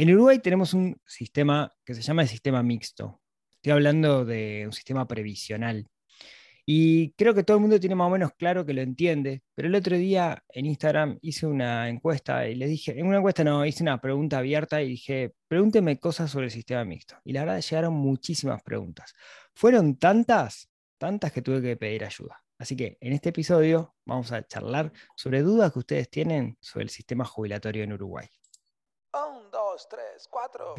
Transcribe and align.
En 0.00 0.10
Uruguay 0.14 0.38
tenemos 0.38 0.72
un 0.72 0.98
sistema 1.04 1.70
que 1.84 1.94
se 1.94 2.00
llama 2.00 2.22
el 2.22 2.28
sistema 2.28 2.62
mixto. 2.62 3.20
Estoy 3.56 3.72
hablando 3.72 4.24
de 4.24 4.62
un 4.64 4.72
sistema 4.72 5.06
previsional. 5.06 5.90
Y 6.64 7.12
creo 7.18 7.34
que 7.34 7.42
todo 7.42 7.58
el 7.58 7.60
mundo 7.60 7.78
tiene 7.78 7.96
más 7.96 8.06
o 8.06 8.10
menos 8.10 8.32
claro 8.32 8.64
que 8.64 8.72
lo 8.72 8.80
entiende, 8.80 9.42
pero 9.54 9.68
el 9.68 9.74
otro 9.74 9.98
día 9.98 10.42
en 10.54 10.64
Instagram 10.64 11.18
hice 11.20 11.46
una 11.46 11.90
encuesta 11.90 12.48
y 12.48 12.54
les 12.54 12.70
dije, 12.70 12.98
en 12.98 13.08
una 13.08 13.18
encuesta 13.18 13.44
no, 13.44 13.66
hice 13.66 13.82
una 13.82 14.00
pregunta 14.00 14.38
abierta 14.38 14.80
y 14.80 14.88
dije, 14.88 15.34
pregúnteme 15.46 16.00
cosas 16.00 16.30
sobre 16.30 16.46
el 16.46 16.50
sistema 16.50 16.82
mixto. 16.86 17.16
Y 17.22 17.34
la 17.34 17.44
verdad 17.44 17.60
llegaron 17.60 17.92
muchísimas 17.92 18.62
preguntas. 18.62 19.12
Fueron 19.52 19.98
tantas, 19.98 20.70
tantas 20.96 21.30
que 21.30 21.42
tuve 21.42 21.60
que 21.60 21.76
pedir 21.76 22.06
ayuda. 22.06 22.42
Así 22.56 22.74
que 22.74 22.96
en 23.02 23.12
este 23.12 23.28
episodio 23.28 23.94
vamos 24.06 24.32
a 24.32 24.46
charlar 24.46 24.94
sobre 25.14 25.42
dudas 25.42 25.74
que 25.74 25.80
ustedes 25.80 26.08
tienen 26.08 26.56
sobre 26.58 26.84
el 26.84 26.90
sistema 26.90 27.26
jubilatorio 27.26 27.84
en 27.84 27.92
Uruguay. 27.92 28.30
Dos, 29.70 29.86
tres, 29.88 30.26
cuatro. 30.28 30.74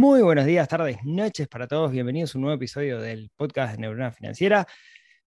Muy 0.00 0.22
buenos 0.22 0.46
días, 0.46 0.68
tardes, 0.68 0.98
noches 1.02 1.48
para 1.48 1.66
todos. 1.66 1.90
Bienvenidos 1.90 2.32
a 2.32 2.38
un 2.38 2.42
nuevo 2.42 2.54
episodio 2.54 3.00
del 3.00 3.32
podcast 3.34 3.72
de 3.72 3.78
Neurona 3.78 4.12
Financiera. 4.12 4.64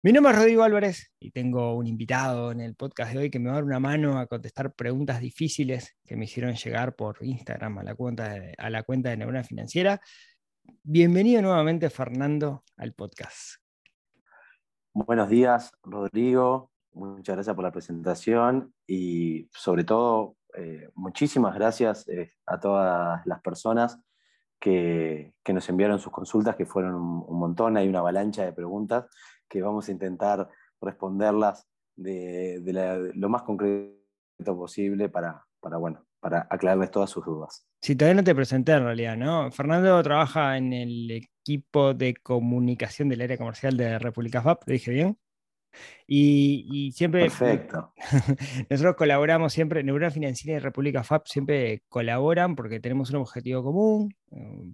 Mi 0.04 0.12
nombre 0.12 0.34
es 0.34 0.40
Rodrigo 0.40 0.64
Álvarez 0.64 1.10
y 1.22 1.32
tengo 1.32 1.74
un 1.74 1.88
invitado 1.88 2.52
en 2.52 2.60
el 2.60 2.76
podcast 2.76 3.14
de 3.14 3.20
hoy 3.20 3.30
que 3.30 3.40
me 3.40 3.46
va 3.46 3.52
a 3.52 3.56
dar 3.56 3.64
una 3.64 3.80
mano 3.80 4.20
a 4.20 4.28
contestar 4.28 4.74
preguntas 4.74 5.22
difíciles 5.22 5.96
que 6.06 6.18
me 6.18 6.26
hicieron 6.26 6.54
llegar 6.54 6.98
por 6.98 7.18
Instagram 7.22 7.78
a 7.78 7.84
la 7.84 7.96
cuenta 7.96 8.28
de, 8.28 8.56
a 8.58 8.70
la 8.70 8.84
cuenta 8.84 9.10
de 9.10 9.16
Neurona 9.16 9.46
Financiera. 9.46 10.02
Bienvenido 10.84 11.42
nuevamente, 11.42 11.90
Fernando, 11.90 12.66
al 12.76 12.92
podcast. 12.92 13.62
Buenos 14.94 15.30
días, 15.30 15.72
Rodrigo. 15.82 16.72
Muchas 16.92 17.38
gracias 17.38 17.56
por 17.56 17.64
la 17.64 17.72
presentación 17.72 18.74
y 18.86 19.48
sobre 19.54 19.86
todo 19.86 20.36
eh, 20.58 20.90
muchísimas 20.94 21.56
gracias 21.56 22.06
eh, 22.10 22.34
a 22.46 22.60
todas 22.60 23.26
las 23.26 23.40
personas 23.40 23.98
que, 24.60 25.34
nos 25.48 25.70
enviaron 25.70 26.00
sus 26.00 26.12
consultas, 26.12 26.56
que 26.56 26.66
fueron 26.66 26.96
un, 26.96 27.26
un, 27.28 27.40
montón. 27.40 27.78
Hay 27.78 27.88
una 27.88 28.00
avalancha 28.00 28.44
de 28.44 28.54
preguntas 28.54 29.06
que 29.48 29.62
vamos 29.62 29.88
a 29.88 29.92
intentar 29.92 30.50
responderlas 30.82 31.68
de, 31.96 33.12
lo 33.16 33.30
más 33.30 33.44
concreto 33.44 33.96
posible 34.46 35.10
para, 35.10 35.44
para, 35.60 35.78
bueno, 35.78 36.06
para 36.20 36.48
aclararles 36.50 36.92
todas 36.92 37.10
sus 37.10 37.26
dudas. 37.26 37.66
Sí, 37.82 37.96
todavía 37.96 38.22
no 38.22 38.24
te 38.24 38.36
presenté 38.36 38.74
en 38.74 38.84
realidad, 38.84 39.18
¿no? 39.18 39.52
Fernando 39.52 40.02
trabaja 40.04 40.58
en 40.58 40.74
el 40.74 41.12
equipo 41.12 41.94
de 41.94 42.16
comunicación 42.16 43.10
del 43.10 43.22
área 43.22 43.38
comercial 43.38 43.78
de 43.78 44.00
República 44.00 44.42
FAP, 44.42 44.64
¿lo 44.68 44.74
dije 44.74 44.92
bien? 44.92 45.18
Y, 46.08 46.66
y, 46.72 46.92
siempre. 46.94 47.22
Perfecto. 47.22 47.94
Nosotros 48.70 48.96
colaboramos 48.96 49.52
siempre, 49.52 49.84
Neurona 49.84 50.12
Financiera 50.12 50.58
y 50.58 50.62
República 50.62 51.04
FAP 51.04 51.28
siempre 51.28 51.84
colaboran 51.90 52.56
porque 52.56 52.80
tenemos 52.80 53.10
un 53.10 53.18
objetivo 53.18 53.64
común. 53.64 54.16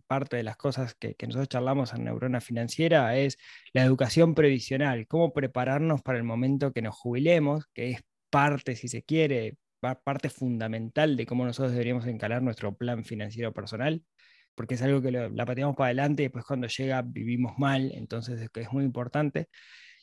Parte 0.07 0.37
de 0.37 0.43
las 0.43 0.57
cosas 0.57 0.95
que, 0.95 1.15
que, 1.15 1.27
nosotros 1.27 1.49
charlamos 1.49 1.93
en 1.93 2.03
Neurona 2.03 2.41
Financiera 2.41 3.17
es 3.17 3.37
la 3.73 3.83
educación 3.83 4.35
previsional, 4.35 5.07
cómo 5.07 5.33
prepararnos 5.33 6.01
para 6.01 6.17
el 6.17 6.23
momento 6.23 6.71
que 6.71 6.81
nos 6.81 6.95
jubilemos, 6.95 7.65
que 7.73 7.91
es 7.91 8.03
parte, 8.29 8.75
si 8.75 8.87
se 8.87 9.03
quiere, 9.03 9.57
parte 10.03 10.29
fundamental 10.29 11.17
de 11.17 11.25
cómo 11.25 11.45
nosotros 11.45 11.73
deberíamos 11.73 12.07
encarar 12.07 12.41
nuestro 12.41 12.75
plan 12.75 13.03
financiero 13.03 13.53
personal, 13.53 14.03
porque 14.55 14.75
es 14.75 14.81
algo 14.81 15.01
que 15.01 15.11
lo, 15.11 15.29
la 15.29 15.45
pateamos 15.45 15.75
para 15.75 15.87
adelante 15.87 16.23
y 16.23 16.25
después 16.25 16.45
cuando 16.45 16.67
llega 16.67 17.01
vivimos 17.01 17.57
mal, 17.57 17.91
entonces 17.93 18.41
es, 18.41 18.49
es 18.53 18.71
muy 18.71 18.85
importante. 18.85 19.49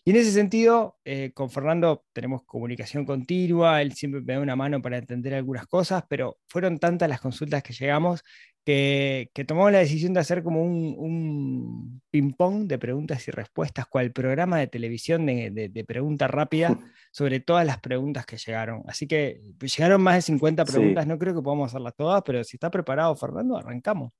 Y 0.04 0.12
en 0.12 0.16
ese 0.16 0.32
sentido, 0.32 0.96
eh, 1.04 1.30
con 1.34 1.50
Fernando 1.50 2.04
tenemos 2.12 2.42
comunicación 2.44 3.04
continua, 3.04 3.82
él 3.82 3.92
siempre 3.92 4.22
me 4.22 4.32
da 4.32 4.40
una 4.40 4.56
mano 4.56 4.80
para 4.80 4.96
entender 4.96 5.34
algunas 5.34 5.66
cosas, 5.66 6.04
pero 6.08 6.38
fueron 6.48 6.78
tantas 6.78 7.08
las 7.08 7.20
consultas 7.20 7.62
que 7.62 7.74
llegamos 7.74 8.22
que, 8.64 9.30
que 9.34 9.44
tomamos 9.44 9.72
la 9.72 9.78
decisión 9.78 10.12
de 10.12 10.20
hacer 10.20 10.42
como 10.42 10.62
un, 10.62 10.94
un 10.98 12.02
ping-pong 12.10 12.66
de 12.66 12.78
preguntas 12.78 13.26
y 13.26 13.30
respuestas, 13.30 13.86
cual 13.86 14.12
programa 14.12 14.58
de 14.58 14.66
televisión 14.66 15.26
de, 15.26 15.50
de, 15.50 15.68
de, 15.68 15.84
pregunta 15.84 16.28
rápida 16.28 16.68
sobre 17.12 17.40
todas 17.40 17.66
las 17.66 17.80
preguntas 17.80 18.26
que 18.26 18.36
llegaron. 18.36 18.82
Así 18.86 19.06
que 19.06 19.42
pues, 19.58 19.76
llegaron 19.76 20.02
más 20.02 20.16
de 20.16 20.22
50 20.22 20.64
preguntas, 20.64 21.04
sí. 21.04 21.08
no 21.08 21.18
creo 21.18 21.34
que 21.34 21.42
podamos 21.42 21.70
hacerlas 21.70 21.94
todas, 21.96 22.22
pero 22.24 22.44
si 22.44 22.56
está 22.56 22.70
preparado 22.70 23.14
Fernando, 23.16 23.56
arrancamos. 23.56 24.12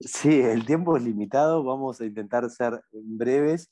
Sí, 0.00 0.40
el 0.40 0.64
tiempo 0.64 0.96
es 0.96 1.02
limitado, 1.02 1.64
vamos 1.64 2.00
a 2.00 2.04
intentar 2.04 2.48
ser 2.50 2.80
breves 2.92 3.68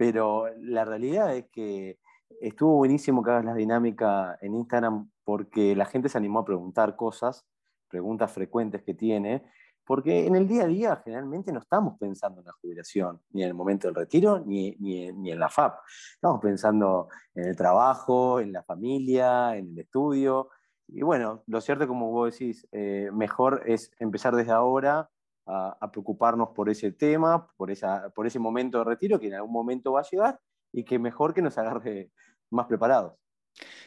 pero 0.00 0.46
la 0.56 0.86
realidad 0.86 1.36
es 1.36 1.50
que 1.50 1.98
estuvo 2.40 2.76
buenísimo 2.76 3.22
que 3.22 3.32
hagas 3.32 3.44
la 3.44 3.52
dinámica 3.52 4.38
en 4.40 4.54
Instagram 4.54 5.10
porque 5.24 5.76
la 5.76 5.84
gente 5.84 6.08
se 6.08 6.16
animó 6.16 6.38
a 6.38 6.44
preguntar 6.46 6.96
cosas, 6.96 7.44
preguntas 7.86 8.32
frecuentes 8.32 8.82
que 8.82 8.94
tiene, 8.94 9.44
porque 9.84 10.26
en 10.26 10.36
el 10.36 10.48
día 10.48 10.62
a 10.62 10.68
día 10.68 11.02
generalmente 11.04 11.52
no 11.52 11.58
estamos 11.58 11.98
pensando 11.98 12.40
en 12.40 12.46
la 12.46 12.52
jubilación, 12.52 13.20
ni 13.32 13.42
en 13.42 13.48
el 13.48 13.54
momento 13.54 13.88
del 13.88 13.94
retiro, 13.94 14.40
ni, 14.40 14.74
ni, 14.80 15.12
ni 15.12 15.32
en 15.32 15.38
la 15.38 15.50
FAP. 15.50 15.80
Estamos 16.14 16.40
pensando 16.40 17.08
en 17.34 17.48
el 17.48 17.54
trabajo, 17.54 18.40
en 18.40 18.54
la 18.54 18.62
familia, 18.62 19.54
en 19.54 19.72
el 19.72 19.80
estudio. 19.80 20.48
Y 20.88 21.02
bueno, 21.02 21.42
lo 21.46 21.60
cierto, 21.60 21.86
como 21.86 22.10
vos 22.10 22.32
decís, 22.32 22.66
eh, 22.72 23.10
mejor 23.12 23.64
es 23.66 23.92
empezar 23.98 24.34
desde 24.34 24.52
ahora 24.52 25.10
a, 25.46 25.76
a, 25.80 25.90
preocuparnos 25.90 26.50
por 26.50 26.68
ese 26.68 26.92
tema, 26.92 27.48
por, 27.56 27.70
esa, 27.70 28.10
por 28.10 28.26
ese 28.26 28.38
momento 28.38 28.78
de 28.78 28.84
retiro 28.84 29.18
que 29.18 29.28
en 29.28 29.34
algún 29.34 29.52
momento 29.52 29.92
va 29.92 30.00
a 30.00 30.08
llegar 30.10 30.40
y 30.72 30.84
que 30.84 30.98
mejor 30.98 31.34
que 31.34 31.42
nos 31.42 31.58
agarre 31.58 32.10
más 32.50 32.66
preparados. 32.66 33.14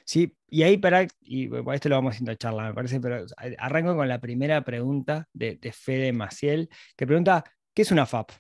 Sí, 0.06 0.36
y 0.50 0.64
ahí 0.64 0.78
para, 0.78 1.08
y 1.22 1.48
bueno, 1.48 1.74
esto 1.74 1.90
lo 1.90 1.96
vamos 1.96 2.14
haciendo 2.14 2.36
charla, 2.36 2.64
me 2.64 2.74
parece, 2.74 3.00
pero 3.00 3.26
arranco 3.58 3.96
con 3.96 4.08
la 4.08 4.20
primera 4.20 4.62
pregunta 4.64 5.28
de, 5.34 5.56
de 5.56 5.72
Fede 5.72 6.12
Maciel, 6.12 6.70
que 6.98 7.08
pregunta, 7.08 7.44
¿qué 7.74 7.84
es 7.84 7.92
una 7.92 8.06
FAP? 8.06 8.32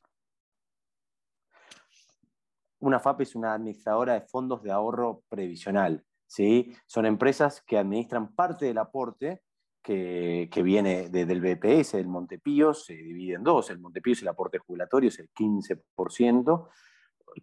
Una 2.80 3.00
FAP 3.00 3.22
es 3.22 3.36
una 3.36 3.54
administradora 3.54 4.14
de 4.14 4.22
fondos 4.22 4.62
de 4.62 4.72
ahorro 4.72 5.24
previsional. 5.30 6.04
¿sí? 6.34 6.76
Son 6.88 7.06
empresas 7.06 7.62
que 7.62 7.78
administran 7.78 8.34
parte 8.34 8.66
del 8.66 8.80
aporte 8.80 9.44
que, 9.84 10.50
viene 10.64 11.10
de, 11.10 11.26
del 11.26 11.42
BPS, 11.42 11.94
del 11.98 12.08
Montepío, 12.08 12.74
se 12.74 12.94
divide 12.94 13.36
en 13.36 13.44
dos. 13.44 13.70
El 13.70 13.80
Montepío 13.80 14.14
es 14.14 14.22
el 14.22 14.30
aporte 14.30 14.58
jubilatorio, 14.58 15.10
es 15.10 15.20
el 15.20 15.30
15% 15.30 16.70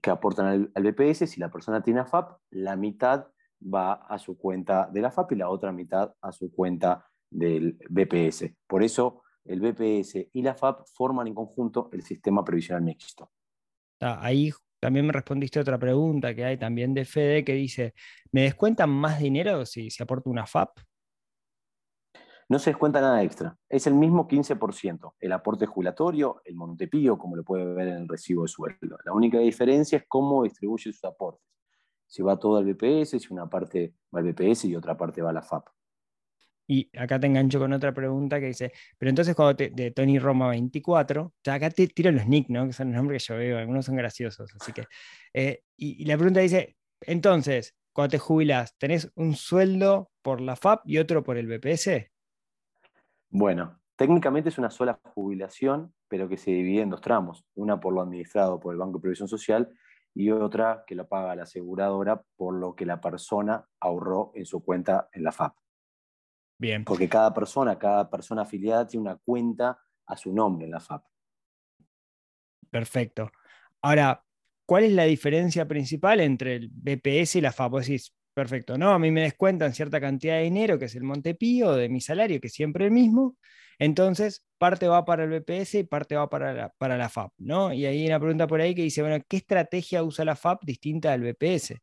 que 0.01 0.11
aportan 0.11 0.71
al, 0.75 0.83
BPS. 0.83 1.29
Si 1.31 1.39
la 1.39 1.51
persona 1.51 1.83
tiene 1.83 2.01
AFAP, 2.01 2.39
la 2.51 2.77
mitad 2.77 3.27
va 3.63 3.93
a 3.93 4.19
su 4.19 4.39
cuenta 4.39 4.89
de 4.91 5.03
la 5.03 5.11
FAP 5.11 5.33
y 5.33 5.37
la 5.37 5.51
otra 5.51 5.71
mitad 5.71 6.15
a 6.23 6.33
su 6.33 6.51
cuenta 6.51 7.07
del 7.29 7.79
BPS. 7.89 8.55
Por 8.67 8.83
eso 8.83 9.23
el 9.45 9.61
BPS 9.61 10.29
y 10.33 10.43
la 10.43 10.55
FAP 10.55 10.87
forman 10.95 11.27
en 11.27 11.35
conjunto 11.35 11.91
el 11.93 12.03
sistema 12.03 12.43
previsional 12.43 12.83
mixto. 12.83 13.31
Ahí 14.01 14.51
también 14.81 15.07
me 15.07 15.13
respondiste 15.13 15.61
otra 15.61 15.79
pregunta 15.79 16.35
que 16.35 16.47
hay 16.47 16.57
también 16.57 16.95
de 16.95 17.05
Fede 17.05 17.45
que 17.45 17.53
dice, 17.53 17.93
¿me 18.33 18.43
descuentan 18.43 18.89
más 18.89 19.21
dinero 19.21 19.67
si, 19.67 19.91
si 19.91 20.03
aporto 20.03 20.31
una 20.31 20.47
FAP? 20.47 20.71
No 22.51 22.59
se 22.59 22.71
descuenta 22.71 23.01
nada 23.01 23.23
extra. 23.23 23.57
Es 23.69 23.87
el 23.87 23.95
mismo 23.95 24.27
15%. 24.27 25.15
El 25.21 25.33
aporte 25.33 25.67
jubilatorio, 25.67 26.43
el 26.45 26.57
Montepío, 26.57 27.17
como 27.17 27.37
lo 27.37 27.45
puede 27.45 27.65
ver 27.65 27.87
en 27.87 27.99
el 27.99 28.09
recibo 28.09 28.43
de 28.43 28.49
sueldo. 28.49 28.99
La 29.05 29.13
única 29.13 29.39
diferencia 29.39 29.99
es 29.99 30.05
cómo 30.09 30.43
distribuye 30.43 30.93
sus 30.93 31.05
aportes. 31.05 31.47
Si 32.09 32.23
va 32.23 32.37
todo 32.37 32.57
al 32.57 32.65
BPS, 32.65 33.21
si 33.21 33.33
una 33.33 33.49
parte 33.49 33.95
va 34.13 34.19
al 34.19 34.33
BPS 34.33 34.65
y 34.65 34.75
otra 34.75 34.97
parte 34.97 35.23
va 35.23 35.31
a 35.31 35.33
la 35.33 35.43
FAP. 35.43 35.69
Y 36.67 36.91
acá 36.99 37.21
te 37.21 37.29
engancho 37.29 37.61
con 37.61 37.73
otra 37.73 37.95
pregunta 37.95 38.41
que 38.41 38.47
dice, 38.47 38.73
pero 38.99 39.11
entonces 39.11 39.37
cuando 39.37 39.55
te, 39.55 39.71
de 39.71 39.93
Tony 39.93 40.19
Roma 40.19 40.49
24, 40.49 41.23
o 41.23 41.33
sea, 41.45 41.55
acá 41.55 41.71
te 41.71 41.87
tiro 41.87 42.11
los 42.11 42.27
nick, 42.27 42.49
¿no? 42.49 42.67
Que 42.67 42.73
son 42.73 42.89
los 42.89 42.97
nombres 42.97 43.25
que 43.25 43.33
yo 43.33 43.39
veo, 43.39 43.59
algunos 43.59 43.87
son 43.87 43.95
graciosos, 43.95 44.53
así 44.61 44.73
que... 44.73 44.87
Eh, 45.33 45.63
y, 45.77 46.03
y 46.03 46.05
la 46.05 46.17
pregunta 46.17 46.41
dice, 46.41 46.77
entonces, 47.03 47.77
cuando 47.93 48.11
te 48.11 48.19
jubilas, 48.19 48.77
¿tenés 48.77 49.09
un 49.15 49.37
sueldo 49.37 50.11
por 50.21 50.41
la 50.41 50.57
FAP 50.57 50.83
y 50.85 50.99
otro 50.99 51.23
por 51.23 51.39
el 51.39 51.47
BPS? 51.47 52.10
Bueno, 53.31 53.81
técnicamente 53.97 54.49
es 54.49 54.59
una 54.59 54.71
sola 54.71 55.01
jubilación, 55.15 55.95
pero 56.09 56.29
que 56.29 56.37
se 56.37 56.51
divide 56.51 56.83
en 56.83 56.91
dos 56.91 57.01
tramos, 57.01 57.45
una 57.55 57.79
por 57.79 57.95
lo 57.95 58.03
administrado 58.03 58.59
por 58.59 58.75
el 58.75 58.79
Banco 58.79 58.99
de 58.99 59.03
Previsión 59.03 59.29
Social 59.29 59.73
y 60.15 60.31
otra 60.31 60.85
que 60.87 60.97
lo 60.97 61.09
paga 61.09 61.37
la 61.37 61.45
aseguradora 61.45 62.23
por 62.37 62.55
lo 62.55 62.75
que 62.75 62.85
la 62.85 63.01
persona 63.01 63.65
ahorró 63.79 64.33
en 64.35 64.45
su 64.45 64.63
cuenta 64.65 65.09
en 65.13 65.23
la 65.23 65.33
FAP. 65.33 65.55
Bien. 66.59 66.85
Porque 66.85 67.09
cada 67.09 67.33
persona, 67.33 67.79
cada 67.79 68.11
persona 68.11 68.43
afiliada 68.43 68.87
tiene 68.87 69.03
una 69.03 69.17
cuenta 69.17 69.79
a 70.07 70.17
su 70.17 70.33
nombre 70.33 70.67
en 70.67 70.73
la 70.73 70.81
FAP. 70.81 71.05
Perfecto. 72.69 73.31
Ahora, 73.81 74.25
¿cuál 74.67 74.85
es 74.85 74.93
la 74.93 75.05
diferencia 75.05 75.67
principal 75.67 76.21
entre 76.21 76.57
el 76.57 76.69
BPS 76.69 77.37
y 77.37 77.41
la 77.41 77.53
FAP? 77.53 77.71
Vos 77.71 77.87
decís, 77.87 78.15
perfecto, 78.41 78.79
¿no? 78.79 78.93
A 78.93 78.99
mí 78.99 79.11
me 79.11 79.21
descuentan 79.21 79.75
cierta 79.75 80.01
cantidad 80.01 80.37
de 80.37 80.45
dinero, 80.45 80.79
que 80.79 80.87
es 80.87 80.95
el 80.95 81.03
Montepío, 81.03 81.75
de 81.75 81.91
mi 81.91 82.01
salario, 82.01 82.41
que 82.41 82.47
es 82.47 82.55
siempre 82.55 82.87
el 82.87 82.91
mismo. 82.91 83.37
Entonces, 83.79 84.47
parte 84.57 84.89
va 84.89 85.05
para 85.05 85.25
el 85.25 85.31
BPS 85.31 85.75
y 85.75 85.85
parte 85.85 86.17
va 86.17 86.31
para 86.31 86.55
la, 86.55 86.69
para 86.79 86.97
la 86.97 87.11
FAP, 87.11 87.35
¿no? 87.37 87.71
Y 87.71 87.85
hay 87.85 88.07
una 88.07 88.19
pregunta 88.19 88.47
por 88.47 88.63
ahí 88.63 88.75
que 88.75 88.81
dice, 88.81 89.03
bueno, 89.03 89.23
¿qué 89.29 89.37
estrategia 89.37 90.03
usa 90.03 90.25
la 90.25 90.37
FAP 90.37 90.65
distinta 90.65 91.13
al 91.13 91.21
BPS? 91.21 91.75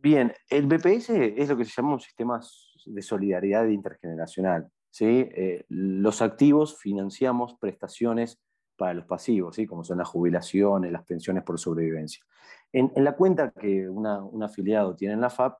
Bien, 0.00 0.32
el 0.48 0.66
BPS 0.66 1.10
es 1.10 1.48
lo 1.48 1.56
que 1.56 1.64
se 1.64 1.72
llama 1.76 1.94
un 1.94 2.00
sistema 2.00 2.40
de 2.86 3.02
solidaridad 3.02 3.66
intergeneracional. 3.66 4.68
¿sí? 4.88 5.28
Eh, 5.34 5.64
los 5.68 6.22
activos 6.22 6.78
financiamos 6.78 7.56
prestaciones 7.60 8.40
para 8.76 8.94
los 8.94 9.06
pasivos, 9.06 9.56
¿sí? 9.56 9.66
como 9.66 9.82
son 9.82 9.98
las 9.98 10.08
jubilaciones, 10.08 10.92
las 10.92 11.04
pensiones 11.04 11.42
por 11.42 11.58
sobrevivencia. 11.58 12.24
En, 12.72 12.90
la 12.96 13.14
cuenta 13.16 13.50
que 13.50 13.88
un 13.88 14.42
afiliado 14.42 14.96
tiene 14.96 15.14
en 15.14 15.20
la 15.20 15.30
FAP, 15.30 15.58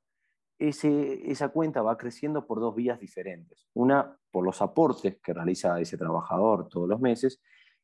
esa 0.58 1.48
cuenta 1.48 1.82
va 1.82 1.98
creciendo 1.98 2.46
por 2.46 2.60
dos 2.60 2.74
vías 2.74 2.98
diferentes. 2.98 3.68
Una, 3.74 4.16
por 4.30 4.44
los 4.44 4.62
aportes 4.62 5.18
que 5.22 5.32
realiza 5.32 5.80
ese 5.80 5.98
trabajador 5.98 6.68
todos 6.68 6.88
los 6.88 7.00
meses, 7.00 7.40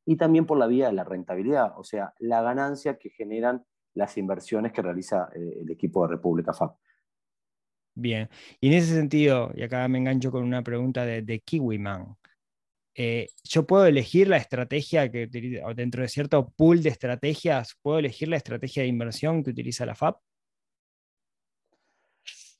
y 0.07 0.17
también 0.17 0.47
por 0.47 0.59
la 0.59 0.67
vía 0.67 0.87
de 0.87 0.95
la 0.95 1.05
rentabilidad, 1.05 1.75
o 1.77 1.85
sea, 1.85 2.15
la 2.19 2.41
ganancia 2.41 2.97
que 2.97 3.11
generan 3.11 3.65
las 3.95 4.17
inversiones 4.17 4.73
que 4.73 4.81
realiza 4.81 5.29
eh, 5.35 5.59
el 5.61 5.71
equipo 5.71 6.03
de 6.07 6.15
República 6.15 6.55
FAP. 6.55 6.77
Bien, 7.95 8.29
y 8.61 8.69
en 8.69 8.75
ese 8.75 8.95
sentido, 8.95 9.51
y 9.55 9.63
acá 9.63 9.87
me 9.89 9.99
engancho 9.99 10.31
con 10.31 10.45
una 10.45 10.63
pregunta 10.63 11.05
de, 11.05 11.23
de 11.23 11.41
Kiwiman, 11.41 12.17
eh, 13.01 13.29
yo 13.45 13.65
puedo 13.65 13.87
elegir 13.87 14.27
la 14.27 14.39
estrategia 14.39 15.09
que 15.11 15.29
dentro 15.77 16.03
de 16.03 16.09
cierto 16.09 16.51
pool 16.57 16.83
de 16.83 16.89
estrategias, 16.89 17.79
puedo 17.81 18.01
elegir 18.01 18.27
la 18.29 18.37
estrategia 18.37 18.83
de 18.83 18.89
inversión 18.89 19.45
que 19.45 19.51
utiliza 19.51 19.87
la 19.87 19.95
FAP. 19.95 20.19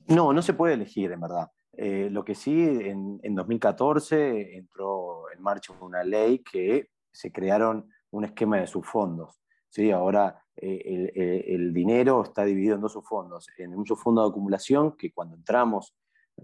No, 0.07 0.31
no 0.33 0.41
se 0.41 0.53
puede 0.53 0.73
elegir, 0.75 1.11
en 1.11 1.19
verdad. 1.19 1.51
Eh, 1.73 2.09
lo 2.09 2.23
que 2.25 2.35
sí, 2.35 2.51
en, 2.63 3.19
en 3.21 3.35
2014 3.35 4.55
entró 4.57 5.29
en 5.31 5.41
marcha 5.41 5.73
una 5.81 6.03
ley 6.03 6.39
que 6.39 6.89
se 7.11 7.31
crearon 7.31 7.89
un 8.11 8.25
esquema 8.25 8.57
de 8.59 8.67
subfondos. 8.67 9.41
¿sí? 9.69 9.91
Ahora 9.91 10.41
eh, 10.55 10.81
el, 10.85 11.11
el- 11.21 11.45
el 11.61 11.73
dinero 11.73 12.23
está 12.23 12.43
dividido 12.45 12.75
en 12.75 12.81
dos 12.81 12.93
subfondos. 12.93 13.47
En 13.57 13.75
un 13.75 13.85
subfondo 13.85 14.23
de 14.23 14.29
acumulación, 14.29 14.95
que 14.97 15.11
cuando 15.11 15.35
entramos, 15.35 15.95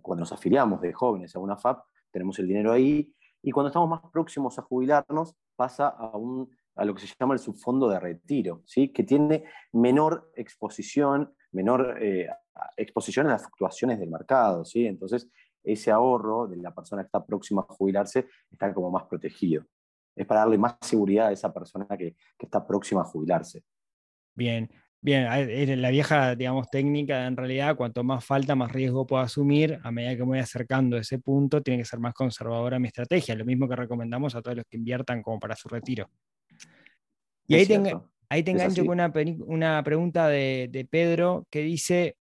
cuando 0.01 0.21
nos 0.21 0.31
afiliamos 0.31 0.81
de 0.81 0.93
jóvenes 0.93 1.35
a 1.35 1.39
una 1.39 1.57
FAP, 1.57 1.83
tenemos 2.11 2.37
el 2.39 2.47
dinero 2.47 2.71
ahí. 2.71 3.11
Y 3.45 3.51
cuando 3.51 3.67
estamos 3.67 3.87
más 3.87 4.01
próximos 4.11 4.57
a 4.57 4.63
jubilarnos, 4.63 5.35
pasa 5.55 5.89
a, 5.89 6.17
un, 6.17 6.49
a 6.75 6.83
lo 6.83 6.95
que 6.95 7.01
se 7.01 7.13
llama 7.19 7.35
el 7.35 7.39
subfondo 7.39 7.87
de 7.87 7.99
retiro, 7.99 8.63
¿sí? 8.65 8.91
que 8.91 9.03
tiene 9.03 9.43
menor 9.71 10.31
exposición, 10.35 11.31
menor 11.51 11.95
eh, 12.01 12.27
exposición 12.75 13.27
a 13.27 13.33
las 13.33 13.43
fluctuaciones 13.43 13.99
del 13.99 14.09
mercado. 14.09 14.65
¿sí? 14.65 14.87
Entonces, 14.87 15.29
ese 15.63 15.91
ahorro 15.91 16.47
de 16.47 16.57
la 16.57 16.73
persona 16.73 17.03
que 17.03 17.05
está 17.05 17.23
próxima 17.23 17.61
a 17.61 17.71
jubilarse 17.71 18.25
está 18.49 18.73
como 18.73 18.89
más 18.89 19.03
protegido. 19.03 19.63
Es 20.15 20.25
para 20.25 20.39
darle 20.39 20.57
más 20.57 20.77
seguridad 20.81 21.27
a 21.27 21.31
esa 21.31 21.53
persona 21.53 21.85
que, 21.89 22.15
que 22.37 22.45
está 22.47 22.65
próxima 22.65 23.01
a 23.01 23.05
jubilarse. 23.05 23.63
Bien, 24.33 24.71
bien, 25.01 25.81
la 25.81 25.89
vieja, 25.89 26.35
digamos, 26.35 26.69
técnica, 26.69 27.27
en 27.27 27.37
realidad, 27.37 27.75
cuanto 27.75 28.03
más 28.03 28.25
falta, 28.25 28.55
más 28.55 28.71
riesgo 28.71 29.05
puedo 29.05 29.21
asumir, 29.21 29.79
a 29.83 29.91
medida 29.91 30.11
que 30.11 30.23
me 30.23 30.25
voy 30.25 30.39
acercando 30.39 30.97
a 30.97 31.01
ese 31.01 31.19
punto, 31.19 31.61
tiene 31.61 31.79
que 31.79 31.85
ser 31.85 31.99
más 31.99 32.13
conservadora 32.13 32.79
mi 32.79 32.87
estrategia, 32.87 33.35
lo 33.35 33.45
mismo 33.45 33.67
que 33.67 33.75
recomendamos 33.75 34.35
a 34.35 34.41
todos 34.41 34.57
los 34.57 34.65
que 34.65 34.77
inviertan 34.77 35.21
como 35.21 35.39
para 35.39 35.55
su 35.55 35.69
retiro. 35.69 36.09
Y 37.47 37.55
ahí 37.55 37.65
te, 37.67 37.95
ahí 38.29 38.43
te 38.43 38.51
engancho 38.51 38.85
con 38.85 38.99
una, 38.99 39.13
una 39.45 39.83
pregunta 39.83 40.27
de, 40.27 40.67
de 40.71 40.85
Pedro 40.85 41.45
que 41.49 41.61
dice, 41.61 42.17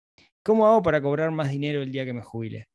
¿cómo 0.43 0.65
hago 0.67 0.81
para 0.81 1.01
cobrar 1.01 1.31
más 1.31 1.49
dinero 1.49 1.81
el 1.81 1.91
día 1.91 2.05
que 2.05 2.13
me 2.13 2.21
jubile? 2.21 2.67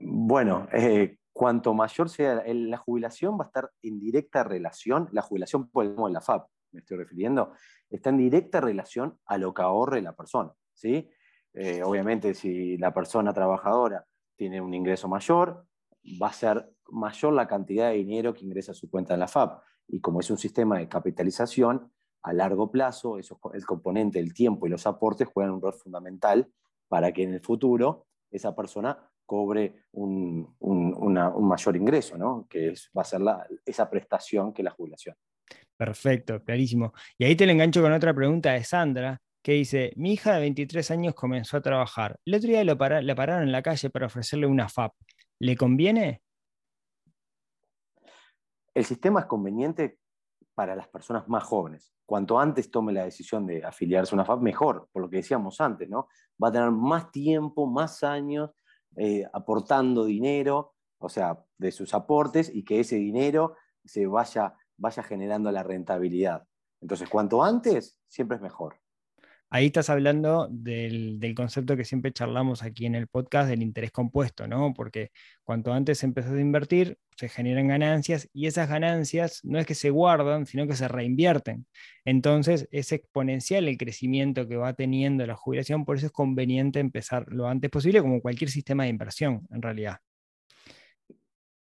Bueno, 0.00 0.68
eh, 0.72 1.16
cuanto 1.32 1.74
mayor 1.74 2.08
sea 2.08 2.42
la 2.46 2.76
jubilación, 2.76 3.38
va 3.38 3.44
a 3.44 3.46
estar 3.46 3.70
en 3.82 3.98
directa 3.98 4.44
relación, 4.44 5.08
la 5.12 5.22
jubilación 5.22 5.68
por 5.68 5.84
el 5.84 5.96
de 5.96 6.10
la 6.10 6.20
FAP, 6.20 6.46
me 6.72 6.80
estoy 6.80 6.96
refiriendo, 6.98 7.52
está 7.90 8.10
en 8.10 8.18
directa 8.18 8.60
relación 8.60 9.18
a 9.26 9.38
lo 9.38 9.52
que 9.54 9.62
ahorre 9.62 10.00
la 10.02 10.14
persona. 10.14 10.52
¿sí? 10.72 11.08
Eh, 11.54 11.82
obviamente, 11.82 12.34
si 12.34 12.76
la 12.78 12.92
persona 12.94 13.32
trabajadora 13.32 14.06
tiene 14.36 14.60
un 14.60 14.72
ingreso 14.74 15.08
mayor, 15.08 15.66
va 16.20 16.28
a 16.28 16.32
ser 16.32 16.68
mayor 16.88 17.32
la 17.34 17.46
cantidad 17.46 17.90
de 17.90 17.96
dinero 17.96 18.34
que 18.34 18.44
ingresa 18.44 18.72
a 18.72 18.74
su 18.74 18.90
cuenta 18.90 19.14
en 19.14 19.20
la 19.20 19.28
FAP. 19.28 19.62
Y 19.88 20.00
como 20.00 20.20
es 20.20 20.30
un 20.30 20.38
sistema 20.38 20.78
de 20.78 20.88
capitalización, 20.88 21.92
a 22.24 22.32
largo 22.32 22.70
plazo, 22.70 23.18
eso, 23.18 23.40
el 23.52 23.66
componente 23.66 24.18
del 24.20 24.32
tiempo 24.32 24.66
y 24.66 24.70
los 24.70 24.86
aportes 24.86 25.26
juegan 25.28 25.52
un 25.54 25.60
rol 25.60 25.74
fundamental 25.74 26.48
para 26.88 27.12
que 27.12 27.24
en 27.24 27.34
el 27.34 27.40
futuro 27.40 28.06
esa 28.30 28.54
persona 28.54 29.10
cobre 29.26 29.86
un, 29.92 30.54
un- 30.60 31.12
mayor 31.48 31.76
ingreso, 31.76 32.16
¿no? 32.16 32.46
que 32.48 32.68
es- 32.70 32.90
va 32.96 33.02
a 33.02 33.06
ser 33.06 33.20
la- 33.22 33.46
esa 33.66 33.90
prestación 33.90 34.52
que 34.52 34.62
la 34.62 34.70
jubilación. 34.70 35.16
Perfecto, 35.84 36.40
clarísimo. 36.44 36.92
Y 37.18 37.24
ahí 37.24 37.34
te 37.34 37.44
lo 37.44 37.50
engancho 37.50 37.82
con 37.82 37.92
otra 37.92 38.14
pregunta 38.14 38.52
de 38.52 38.62
Sandra, 38.62 39.20
que 39.42 39.54
dice, 39.54 39.92
mi 39.96 40.12
hija 40.12 40.34
de 40.34 40.40
23 40.42 40.88
años 40.92 41.12
comenzó 41.12 41.56
a 41.56 41.60
trabajar. 41.60 42.20
El 42.24 42.36
otro 42.36 42.50
día 42.50 42.62
lo 42.62 42.78
para- 42.78 43.02
la 43.02 43.16
pararon 43.16 43.42
en 43.42 43.50
la 43.50 43.62
calle 43.62 43.90
para 43.90 44.06
ofrecerle 44.06 44.46
una 44.46 44.68
FAP. 44.68 44.92
¿Le 45.40 45.56
conviene? 45.56 46.22
El 48.72 48.84
sistema 48.84 49.18
es 49.18 49.26
conveniente 49.26 49.98
para 50.54 50.76
las 50.76 50.86
personas 50.86 51.26
más 51.26 51.42
jóvenes. 51.42 51.92
Cuanto 52.06 52.38
antes 52.38 52.70
tome 52.70 52.92
la 52.92 53.02
decisión 53.02 53.44
de 53.44 53.64
afiliarse 53.64 54.14
a 54.14 54.16
una 54.16 54.24
FAP, 54.24 54.40
mejor, 54.40 54.88
por 54.92 55.02
lo 55.02 55.10
que 55.10 55.16
decíamos 55.16 55.60
antes, 55.60 55.88
¿no? 55.88 56.06
Va 56.40 56.50
a 56.50 56.52
tener 56.52 56.70
más 56.70 57.10
tiempo, 57.10 57.66
más 57.66 58.04
años 58.04 58.52
eh, 58.96 59.24
aportando 59.32 60.04
dinero, 60.04 60.76
o 60.98 61.08
sea, 61.08 61.44
de 61.58 61.72
sus 61.72 61.92
aportes, 61.92 62.54
y 62.54 62.62
que 62.64 62.78
ese 62.78 62.94
dinero 62.94 63.56
se 63.84 64.06
vaya, 64.06 64.54
vaya 64.82 65.02
generando 65.04 65.50
la 65.52 65.62
rentabilidad. 65.62 66.44
Entonces, 66.80 67.08
cuanto 67.08 67.42
antes, 67.42 67.96
siempre 68.08 68.36
es 68.36 68.42
mejor. 68.42 68.74
Ahí 69.48 69.66
estás 69.66 69.90
hablando 69.90 70.48
del, 70.50 71.20
del 71.20 71.34
concepto 71.34 71.76
que 71.76 71.84
siempre 71.84 72.12
charlamos 72.12 72.62
aquí 72.62 72.86
en 72.86 72.96
el 72.96 73.06
podcast 73.06 73.48
del 73.48 73.62
interés 73.62 73.92
compuesto, 73.92 74.48
¿no? 74.48 74.74
Porque 74.74 75.10
cuanto 75.44 75.72
antes 75.72 76.02
empezás 76.02 76.32
a 76.32 76.40
invertir, 76.40 76.98
se 77.16 77.28
generan 77.28 77.68
ganancias 77.68 78.28
y 78.32 78.46
esas 78.46 78.68
ganancias 78.68 79.40
no 79.44 79.58
es 79.58 79.66
que 79.66 79.74
se 79.74 79.90
guardan, 79.90 80.46
sino 80.46 80.66
que 80.66 80.74
se 80.74 80.88
reinvierten. 80.88 81.66
Entonces 82.04 82.66
es 82.72 82.90
exponencial 82.90 83.68
el 83.68 83.76
crecimiento 83.76 84.48
que 84.48 84.56
va 84.56 84.72
teniendo 84.72 85.24
la 85.26 85.36
jubilación, 85.36 85.84
por 85.84 85.96
eso 85.96 86.06
es 86.06 86.12
conveniente 86.12 86.80
empezar 86.80 87.26
lo 87.28 87.46
antes 87.46 87.70
posible, 87.70 88.00
como 88.00 88.20
cualquier 88.20 88.50
sistema 88.50 88.84
de 88.84 88.88
inversión, 88.88 89.46
en 89.50 89.62
realidad. 89.62 89.98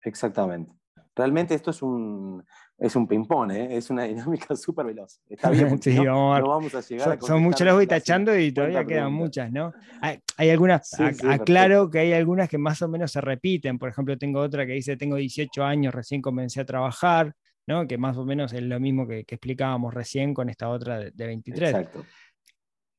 Exactamente. 0.03 0.71
Realmente 1.15 1.55
esto 1.55 1.71
es 1.71 1.81
un, 1.81 2.45
es 2.79 2.95
un 2.95 3.07
ping-pong, 3.07 3.51
¿eh? 3.51 3.77
es 3.77 3.89
una 3.89 4.03
dinámica 4.03 4.55
súper 4.55 4.85
veloz. 4.85 5.19
Está 5.29 5.49
bien, 5.49 5.79
Sí, 5.81 5.93
no, 5.95 6.05
vamos 6.05 6.37
a 6.37 6.39
no 6.39 6.49
vamos 6.49 6.75
a 6.75 6.81
llegar 6.81 7.11
a 7.11 7.19
Son, 7.21 7.41
muchas, 7.43 7.65
las 7.65 7.75
voy 7.75 7.87
tachando 7.87 8.35
y 8.35 8.45
50 8.45 8.53
todavía 8.55 8.85
quedan 8.87 9.03
preguntas. 9.07 9.19
muchas, 9.19 9.51
¿no? 9.51 9.73
Hay, 10.01 10.19
hay 10.37 10.49
algunas, 10.49 10.89
Sí, 10.89 11.03
ac- 11.03 11.13
sí, 11.19 11.27
aclaro 11.27 11.89
que 11.89 11.99
hay 11.99 12.13
algunas 12.13 12.47
que 12.49 12.57
más 12.57 12.81
o 12.81 12.87
menos 12.87 13.11
se 13.11 13.21
repiten. 13.21 13.77
Por 13.77 13.89
ejemplo, 13.89 14.17
tengo 14.17 14.39
otra 14.39 14.65
que 14.65 14.73
dice, 14.73 14.95
tengo 14.97 15.15
18 15.17 15.63
años, 15.63 15.93
recién 15.93 16.21
comencé 16.21 16.61
a 16.61 16.65
trabajar, 16.65 17.33
¿no? 17.67 17.85
Que 17.87 17.97
más 17.97 18.17
o 18.17 18.25
menos 18.25 18.53
es 18.53 18.63
lo 18.63 18.79
mismo 18.79 19.07
que, 19.07 19.25
que 19.25 19.35
explicábamos 19.35 19.93
recién 19.93 20.33
con 20.33 20.49
esta 20.49 20.69
otra 20.69 20.97
de, 20.99 21.11
de 21.11 21.27
23. 21.27 21.69
Exacto. 21.75 22.05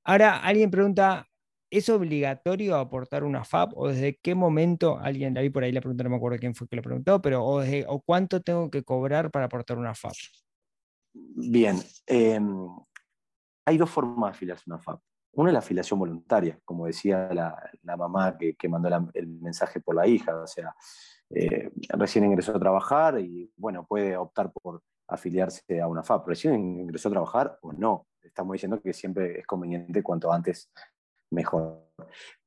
Ahora, 0.04 0.38
alguien 0.38 0.70
pregunta, 0.70 1.26
¿es 1.71 1.89
obligatorio 1.89 2.77
aportar 2.77 3.25
una 3.25 3.45
FAP 3.45 3.73
o 3.77 3.89
desde 3.89 4.17
qué 4.17 4.35
momento, 4.35 4.99
alguien, 4.99 5.35
la 5.35 5.41
vi 5.41 5.50
por 5.50 5.62
ahí 5.65 5.73
la 5.73 5.81
pregunta, 5.81 6.05
no 6.05 6.11
me 6.11 6.17
acuerdo 6.17 6.39
quién 6.39 6.55
fue 6.55 6.69
que 6.69 6.77
lo 6.77 6.83
preguntó, 6.83 7.23
pero 7.23 7.45
o, 7.45 7.61
desde- 7.61 7.87
o 7.89 8.00
cuánto 8.00 8.41
tengo 8.43 8.71
que 8.71 8.83
cobrar 8.83 9.31
para 9.31 9.47
aportar 9.47 9.79
una 9.79 9.95
FAP? 9.95 10.12
Bien, 11.12 11.77
eh, 12.07 12.41
hay 13.65 13.77
dos 13.79 13.91
formas 13.91 14.31
de 14.33 14.37
afiliarse 14.37 14.65
a 14.67 14.75
una 14.75 14.79
FAP. 14.83 15.00
Una 15.33 15.50
es 15.50 15.53
la 15.53 15.59
afiliación 15.61 15.99
voluntaria, 16.00 16.59
como 16.65 16.87
decía 16.87 17.29
la, 17.33 17.57
la 17.83 17.97
mamá 17.97 18.37
que, 18.37 18.57
que 18.57 18.69
mandó 18.69 18.89
el 19.15 19.29
mensaje 19.29 19.81
por 19.81 19.95
la 19.95 20.07
hija, 20.07 20.37
o 20.37 20.47
sea, 20.47 20.75
eh, 21.31 21.71
recién 21.91 22.25
ingresó 22.25 22.57
a 22.57 22.59
trabajar 22.59 23.21
y 23.21 23.53
bueno, 23.57 23.87
puede 23.87 24.17
optar 24.17 24.50
por 24.53 24.83
afiliarse 25.07 25.81
a 25.81 25.87
una 25.87 26.03
FAP. 26.03 26.27
Recién 26.27 26.55
ingresó 26.81 27.09
a 27.09 27.12
trabajar 27.12 27.59
o 27.62 27.73
no. 27.73 28.09
Estamos 28.23 28.55
diciendo 28.55 28.81
que 28.81 28.93
siempre 28.93 29.39
es 29.41 29.47
conveniente 29.47 30.03
cuanto 30.03 30.33
antes 30.33 30.71
mejor. 31.30 31.88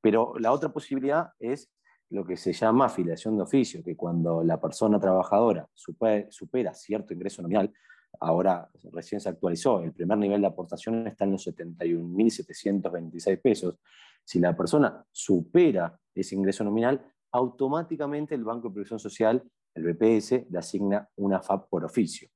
Pero 0.01 0.33
la 0.39 0.51
otra 0.51 0.69
posibilidad 0.69 1.31
es 1.39 1.71
lo 2.09 2.25
que 2.25 2.37
se 2.37 2.53
llama 2.53 2.85
afiliación 2.85 3.35
de 3.37 3.43
oficio, 3.43 3.83
que 3.83 3.95
cuando 3.95 4.43
la 4.43 4.61
persona 4.61 4.99
trabajadora 4.99 5.67
supera, 5.73 6.73
cierto 6.73 7.13
ingreso 7.13 7.41
nominal, 7.41 7.73
ahora 8.19 8.69
recién 8.91 9.19
se 9.19 9.29
actualizó, 9.29 9.81
el 9.81 9.93
primer 9.93 10.19
nivel 10.19 10.41
de 10.41 10.47
aportación 10.47 11.07
está 11.07 11.23
en 11.25 11.31
los 11.31 11.47
71.726 11.47 13.41
pesos. 13.41 13.79
Si 14.23 14.39
la 14.39 14.55
persona 14.55 15.03
supera 15.11 15.99
ese 16.13 16.35
ingreso 16.35 16.63
nominal, 16.63 17.03
automáticamente 17.31 18.35
el 18.35 18.43
Banco 18.43 18.67
de 18.67 18.75
Previsión 18.75 18.99
Social, 18.99 19.43
el 19.73 19.83
BPS, 19.83 20.45
le 20.51 20.59
asigna 20.59 21.09
una 21.15 21.41
FAP 21.41 21.67
por 21.67 21.83
oficio. 21.83 22.29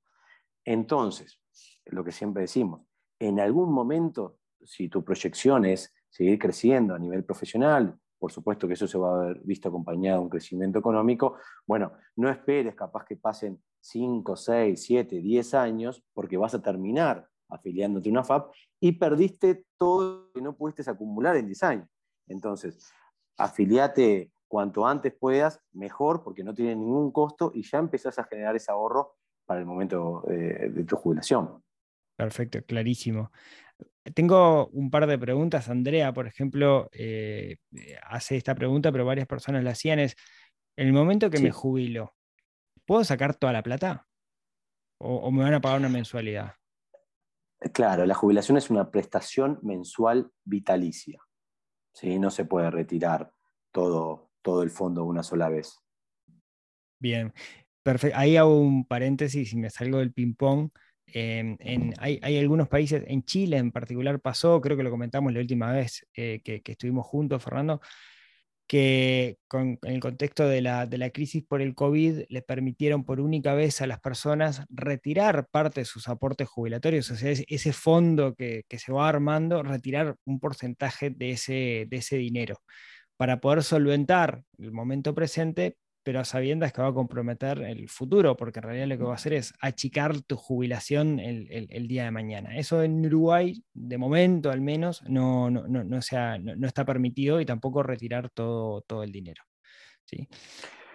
Entonces, 0.65 1.39
lo 1.85 2.03
que 2.03 2.11
siempre 2.11 2.41
decimos, 2.41 2.81
en 3.19 3.39
algún 3.39 3.71
momento, 3.71 4.39
si 4.63 4.89
tu 4.89 5.03
proyección 5.03 5.65
es 5.65 5.93
seguir 6.09 6.39
creciendo 6.39 6.95
a 6.95 6.99
nivel 6.99 7.23
profesional, 7.23 7.97
por 8.19 8.31
supuesto 8.31 8.67
que 8.67 8.73
eso 8.73 8.87
se 8.87 8.97
va 8.97 9.13
a 9.13 9.25
ver 9.27 9.39
visto 9.43 9.69
acompañado 9.69 10.19
de 10.19 10.23
un 10.23 10.29
crecimiento 10.29 10.79
económico, 10.79 11.35
bueno, 11.65 11.93
no 12.15 12.29
esperes 12.29 12.75
capaz 12.75 13.05
que 13.05 13.15
pasen 13.15 13.61
5, 13.79 14.35
6, 14.35 14.81
7, 14.81 15.21
10 15.21 15.53
años, 15.53 16.03
porque 16.13 16.37
vas 16.37 16.53
a 16.53 16.61
terminar 16.61 17.27
afiliándote 17.49 18.09
a 18.09 18.11
una 18.11 18.23
FAP 18.23 18.51
y 18.79 18.93
perdiste 18.93 19.65
todo 19.77 20.23
lo 20.25 20.31
que 20.33 20.41
no 20.41 20.55
pudiste 20.55 20.89
acumular 20.89 21.35
en 21.37 21.45
10 21.45 21.63
años. 21.63 21.89
Entonces, 22.27 22.91
afiliate 23.37 24.31
cuanto 24.47 24.85
antes 24.85 25.13
puedas, 25.13 25.61
mejor, 25.73 26.23
porque 26.23 26.43
no 26.43 26.53
tiene 26.53 26.75
ningún 26.75 27.11
costo 27.11 27.51
y 27.53 27.63
ya 27.63 27.77
empezás 27.77 28.17
a 28.19 28.23
generar 28.23 28.55
ese 28.55 28.71
ahorro 28.71 29.15
para 29.45 29.59
el 29.59 29.65
momento 29.65 30.23
eh, 30.29 30.69
de 30.69 30.83
tu 30.83 30.95
jubilación. 30.95 31.63
Perfecto, 32.15 32.59
clarísimo. 32.65 33.31
Tengo 34.13 34.67
un 34.67 34.89
par 34.89 35.05
de 35.07 35.17
preguntas. 35.19 35.69
Andrea, 35.69 36.13
por 36.13 36.27
ejemplo, 36.27 36.89
eh, 36.93 37.57
hace 38.03 38.37
esta 38.37 38.55
pregunta, 38.55 38.91
pero 38.91 39.05
varias 39.05 39.27
personas 39.27 39.63
la 39.63 39.71
hacían. 39.71 39.99
Es, 39.99 40.15
en 40.77 40.87
el 40.87 40.93
momento 40.93 41.29
que 41.29 41.37
Sí. 41.37 41.43
me 41.43 41.51
jubilo, 41.51 42.15
¿puedo 42.85 43.03
sacar 43.03 43.35
toda 43.35 43.53
la 43.53 43.63
plata? 43.63 44.07
¿O, 44.99 45.15
o 45.17 45.31
me 45.31 45.43
van 45.43 45.53
a 45.53 45.61
pagar 45.61 45.79
una 45.79 45.89
mensualidad? 45.89 46.53
Claro, 47.73 48.05
la 48.05 48.13
jubilación 48.13 48.57
es 48.57 48.69
una 48.69 48.89
prestación 48.91 49.59
mensual 49.63 50.31
vitalicia. 50.45 51.19
¿sí? 51.93 52.19
No 52.19 52.29
se 52.29 52.45
puede 52.45 52.69
retirar 52.71 53.33
todo, 53.71 54.31
todo 54.41 54.63
el 54.63 54.69
fondo 54.69 55.03
una 55.03 55.23
sola 55.23 55.49
vez. 55.49 55.79
Bien, 56.99 57.33
perfecto. 57.83 58.17
Ahí 58.17 58.37
hago 58.37 58.59
un 58.59 58.85
paréntesis 58.85 59.51
y 59.53 59.57
me 59.57 59.69
salgo 59.69 59.97
del 59.97 60.13
ping-pong. 60.13 60.69
Eh, 61.13 61.55
en- 61.59 61.93
hay, 61.99 62.19
hay 62.21 62.37
algunos 62.37 62.67
países, 62.67 63.03
en 63.07 63.23
Chile 63.23 63.57
en 63.57 63.71
particular 63.71 64.19
pasó, 64.19 64.59
creo 64.61 64.75
que 64.77 64.83
lo 64.83 64.91
comentamos 64.91 65.33
la 65.33 65.39
última 65.39 65.71
vez 65.71 66.05
eh, 66.15 66.41
que, 66.43 66.61
que 66.61 66.73
estuvimos 66.73 67.05
juntos, 67.05 67.43
Fernando, 67.43 67.81
que 68.67 69.37
con, 69.47 69.79
en 69.83 69.93
el 69.93 69.99
contexto 70.01 70.47
de 70.47 70.61
la, 70.61 70.85
de 70.85 70.97
la 70.97 71.09
crisis 71.11 71.43
por 71.45 71.61
el 71.61 71.73
COVID 71.75 72.23
le 72.27 72.41
permitieron 72.41 73.05
por 73.05 73.21
única 73.21 73.53
vez 73.53 73.81
a 73.81 73.87
las 73.87 73.99
personas 74.01 74.63
retirar 74.69 75.47
parte 75.49 75.81
de 75.81 75.85
sus 75.85 76.09
aportes 76.09 76.47
jubilatorios, 76.49 77.09
o 77.11 77.15
sea, 77.15 77.31
es- 77.31 77.45
ese 77.47 77.73
fondo 77.73 78.35
que, 78.35 78.63
que 78.67 78.79
se 78.79 78.91
va 78.91 79.07
armando, 79.09 79.63
retirar 79.63 80.15
un 80.25 80.39
porcentaje 80.39 81.09
de 81.11 81.31
ese, 81.31 81.85
de 81.89 81.97
ese 81.97 82.17
dinero. 82.17 82.57
Para 83.17 83.39
poder 83.39 83.63
solventar 83.63 84.43
el 84.59 84.71
momento 84.73 85.15
presente, 85.15 85.77
pero 86.07 86.21
a 86.21 86.23
sabiendas 86.23 86.71
que 86.71 86.81
va 86.81 86.87
a 86.87 86.93
comprometer 86.93 87.61
el 87.63 87.89
futuro, 87.89 88.37
porque 88.37 88.59
en 88.59 88.63
realidad 88.63 88.87
lo 88.87 88.97
que 88.97 89.03
va 89.03 89.11
a 89.11 89.15
hacer 89.15 89.33
es 89.33 89.53
achicar 89.59 90.21
tu 90.21 90.37
jubilación 90.37 91.19
el, 91.19 91.85
día 91.89 92.05
de 92.05 92.11
mañana. 92.11 92.55
Eso 92.55 92.81
en 92.81 93.05
Uruguay, 93.05 93.61
de 93.73 93.97
momento 93.97 94.49
al 94.49 94.61
menos, 94.61 95.03
no, 95.09 95.49
no, 95.49 95.67
no, 95.67 95.83
no, 95.83 96.01
se 96.01 96.15
ha- 96.15 96.37
no- 96.37 96.65
está 96.65 96.85
permitido 96.85 97.41
y 97.41 97.45
tampoco 97.45 97.83
retirar 97.83 98.29
todo, 98.29 98.83
todo 98.83 99.03
el 99.03 99.11
dinero. 99.11 99.43
¿sí? 100.05 100.29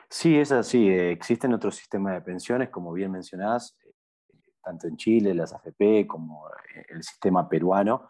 Sí, 0.09 0.39
es 0.39 0.51
así. 0.51 0.89
eh, 0.89 1.11
Existen 1.13 1.53
otros 1.53 1.77
sistemas 1.77 2.15
de 2.15 2.23
pensiones, 2.23 2.71
como 2.71 2.91
bien 2.95 3.13
mencionás, 3.13 3.77
eh, 3.85 3.93
tanto 4.65 4.87
en 4.87 4.97
Chile, 4.97 5.35
las 5.35 5.53
AFP, 5.53 6.07
como 6.07 6.49
eh, 6.75 6.87
el 6.89 7.03
sistema 7.03 7.51
peruano, 7.51 8.09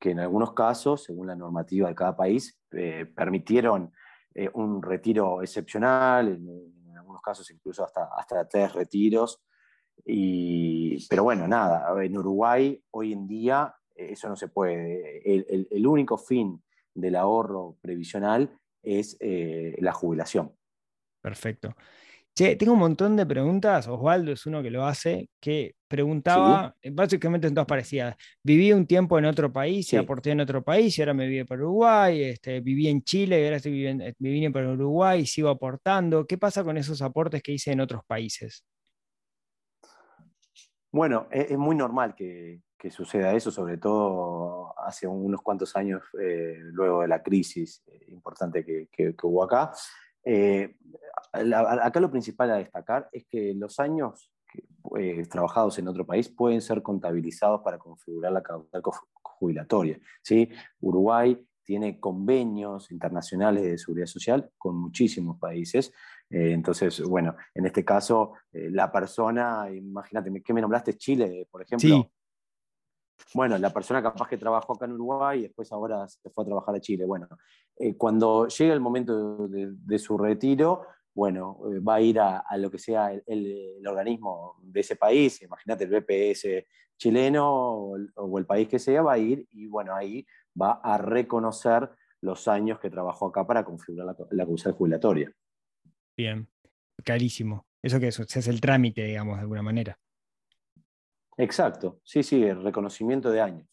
que 0.00 0.10
en 0.10 0.18
algunos 0.18 0.52
casos, 0.52 1.04
según 1.04 1.28
la 1.28 1.36
normativa 1.36 1.88
de 1.88 1.94
cada 1.94 2.16
país, 2.16 2.60
permitieron 3.14 3.92
eh, 4.34 4.50
un 4.54 4.82
retiro 4.82 5.42
excepcional, 5.42 6.28
en, 6.28 6.96
algunos 6.96 7.22
casos 7.22 7.50
incluso 7.50 7.84
hasta, 7.84 8.08
hasta 8.16 8.46
tres 8.48 8.72
retiros. 8.72 9.42
Y, 10.04 11.06
pero 11.08 11.24
bueno, 11.24 11.46
nada, 11.48 11.92
en 12.02 12.16
Uruguay 12.16 12.82
hoy 12.92 13.12
en 13.12 13.26
día 13.26 13.74
eh, 13.94 14.08
eso 14.12 14.28
no 14.28 14.36
se 14.36 14.48
puede. 14.48 15.18
El, 15.24 15.46
el- 15.48 15.68
el 15.70 15.86
único 15.86 16.16
fin 16.16 16.62
del 16.94 17.16
ahorro 17.16 17.76
previsional 17.80 18.58
es 18.82 19.16
eh, 19.20 19.76
la 19.78 19.92
jubilación. 19.92 20.52
Perfecto. 21.20 21.74
Che, 22.34 22.56
tengo 22.56 22.72
un 22.72 22.78
montón 22.78 23.16
de 23.16 23.26
preguntas. 23.26 23.86
Osvaldo 23.88 24.32
es 24.32 24.46
uno 24.46 24.62
que 24.62 24.70
lo 24.70 24.84
hace, 24.86 25.28
que 25.40 25.74
preguntaba, 25.88 26.74
eh, 26.80 26.90
básicamente 26.90 27.46
en 27.48 27.54
todas 27.54 27.66
parecidas. 27.66 28.16
Viví 28.42 28.72
un 28.72 28.86
tiempo 28.86 29.18
en 29.18 29.26
otro 29.26 29.52
país 29.52 29.86
y 29.88 29.90
Sí. 29.90 29.96
aporté 29.96 30.30
en 30.30 30.40
otro 30.40 30.62
país 30.62 30.96
y 30.96 31.02
ahora 31.02 31.12
me 31.12 31.26
viví 31.26 31.44
para 31.44 31.60
Uruguay. 31.62 32.22
Este, 32.22 32.60
viví 32.60 32.88
en 32.88 33.02
Chile 33.02 33.40
y 33.40 33.44
ahora 33.44 33.56
estoy 33.56 33.72
viviendo, 33.72 34.04
eh, 34.04 34.14
me 34.18 34.30
vine 34.30 34.50
para 34.50 34.70
Uruguay 34.72 35.20
y 35.22 35.26
sigo 35.26 35.48
aportando. 35.50 36.26
¿Qué 36.26 36.38
pasa 36.38 36.64
con 36.64 36.78
esos 36.78 37.02
aportes 37.02 37.42
que 37.42 37.52
hice 37.52 37.72
en 37.72 37.80
otros 37.80 38.02
países? 38.06 38.64
Bueno, 40.92 41.26
es, 41.30 41.50
es 41.50 41.58
muy 41.58 41.76
normal 41.76 42.14
que, 42.14 42.62
que 42.78 42.90
suceda 42.90 43.34
eso, 43.34 43.50
sobre 43.50 43.76
todo 43.76 44.74
hace 44.78 45.06
unos 45.06 45.42
cuantos 45.42 45.76
años 45.76 46.02
eh, 46.20 46.56
luego 46.58 47.02
de 47.02 47.08
la 47.08 47.22
crisis 47.22 47.82
importante 48.08 48.64
que, 48.64 48.88
que- 48.90 49.14
que 49.14 49.26
hubo 49.26 49.44
acá. 49.44 49.72
Eh, 50.24 50.76
acá 51.32 52.00
lo 52.00 52.10
principal 52.10 52.50
a 52.50 52.56
destacar 52.56 53.08
es 53.12 53.24
que 53.26 53.54
los 53.54 53.78
años 53.80 54.32
eh, 54.98 55.26
trabajados 55.30 55.78
en 55.78 55.88
otro 55.88 56.06
país 56.06 56.28
pueden 56.28 56.60
ser 56.60 56.82
contabilizados 56.82 57.60
para 57.62 57.78
configurar 57.78 58.32
la 58.32 58.42
caudal 58.42 58.82
jubilatoria. 59.22 59.98
Uruguay 60.80 61.46
tiene 61.62 62.00
convenios 62.00 62.90
internacionales 62.90 63.62
de 63.62 63.78
seguridad 63.78 64.06
social 64.06 64.50
con 64.58 64.76
muchísimos 64.76 65.38
países. 65.38 65.92
Eh, 66.28 66.52
entonces, 66.52 67.00
bueno, 67.02 67.36
en 67.54 67.66
este 67.66 67.84
caso, 67.84 68.32
la 68.52 68.90
persona, 68.90 69.68
imagínate, 69.70 70.42
¿qué 70.42 70.52
me 70.52 70.60
nombraste? 70.60 70.96
Chile, 70.96 71.46
por 71.50 71.62
ejemplo. 71.62 71.88
Sí. 71.88 72.19
Bueno, 73.34 73.56
la 73.58 73.70
persona 73.70 74.02
capaz 74.02 74.28
que 74.28 74.36
trabajó 74.36 74.74
acá 74.74 74.86
en 74.86 74.92
Uruguay 74.92 75.40
y 75.40 75.42
después 75.42 75.70
ahora 75.72 76.06
se 76.08 76.30
fue 76.30 76.44
a 76.44 76.46
trabajar 76.46 76.74
a 76.74 76.80
Chile. 76.80 77.04
Bueno, 77.04 77.28
eh, 77.76 77.96
cuando 77.96 78.48
llegue 78.48 78.72
el 78.72 78.80
momento 78.80 79.48
de, 79.48 79.98
su 79.98 80.18
retiro, 80.18 80.82
bueno, 81.14 81.58
eh, 81.72 81.80
va 81.80 81.96
a 81.96 82.00
ir 82.00 82.20
a, 82.20 82.44
lo 82.56 82.70
que 82.70 82.78
sea 82.78 83.12
el, 83.12 83.86
organismo 83.86 84.56
de 84.62 84.80
ese 84.80 84.96
país, 84.96 85.42
imagínate 85.42 85.84
el 85.84 85.90
BPS 85.90 86.66
chileno 86.96 87.48
o 88.14 88.38
el, 88.38 88.46
país 88.46 88.68
que 88.68 88.78
sea, 88.78 89.02
va 89.02 89.14
a 89.14 89.18
ir 89.18 89.46
y 89.52 89.66
bueno, 89.66 89.94
ahí 89.94 90.26
va 90.60 90.80
a 90.82 90.98
reconocer 90.98 91.88
los 92.20 92.46
años 92.48 92.78
que 92.78 92.90
trabajó 92.90 93.28
acá 93.28 93.46
para 93.46 93.64
configurar 93.64 94.06
la, 94.06 94.16
la 94.30 94.44
causal 94.44 94.72
jubilatoria. 94.72 95.32
Bien, 96.16 96.46
clarísimo. 97.02 97.66
Eso 97.82 97.98
que 97.98 98.08
es, 98.08 98.20
hace 98.20 98.50
el 98.50 98.60
trámite, 98.60 99.04
digamos, 99.04 99.36
de 99.36 99.42
alguna 99.42 99.62
manera. 99.62 99.98
Exacto, 101.36 102.00
sí, 102.04 102.22
sí, 102.22 102.42
el 102.44 102.62
reconocimiento 102.62 103.30
de 103.30 103.40
años. 103.40 103.66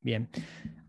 Bien. 0.00 0.28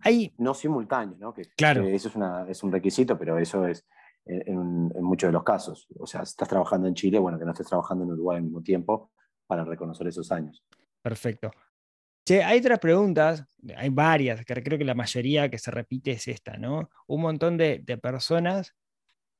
Hay, 0.02 0.34
No 0.38 0.54
simultáneo, 0.54 1.18
¿no? 1.18 1.34
Que, 1.34 1.44
Claro. 1.58 1.84
que 1.84 1.96
eso 1.96 2.10
es, 2.10 2.16
una- 2.16 2.46
es 2.50 2.62
un 2.64 2.72
requisito, 2.72 3.18
pero 3.18 3.38
eso 3.40 3.66
es 3.68 3.88
en, 4.25 4.92
en- 4.96 5.04
muchos 5.04 5.30
de 5.30 5.32
los 5.34 5.44
casos. 5.44 5.88
O 6.00 6.06
sea, 6.06 6.22
estás 6.22 6.48
trabajando 6.50 6.88
en 6.88 6.94
Chile, 6.94 7.18
bueno, 7.20 7.40
que 7.40 7.46
no 7.46 7.52
estés 7.52 7.68
trabajando 7.68 8.04
en 8.04 8.12
Uruguay 8.12 8.38
al 8.38 8.44
mismo 8.44 8.62
tiempo 8.62 9.12
para 9.48 9.64
reconocer 9.64 10.08
esos 10.08 10.32
años. 10.32 10.64
Perfecto. 11.02 11.52
Che, 12.28 12.44
hay 12.44 12.60
otras 12.60 12.80
preguntas, 12.80 13.46
hay 13.78 13.90
varias, 13.90 14.44
que 14.44 14.64
creo 14.64 14.78
que 14.80 14.84
la 14.86 14.96
mayoría 14.96 15.50
que 15.50 15.60
se 15.60 15.70
repite 15.72 16.12
es 16.12 16.28
esta, 16.28 16.58
¿no? 16.58 16.90
Un 17.08 17.22
montón 17.22 17.56
de, 17.56 17.80
de 17.84 17.98
personas 18.00 18.74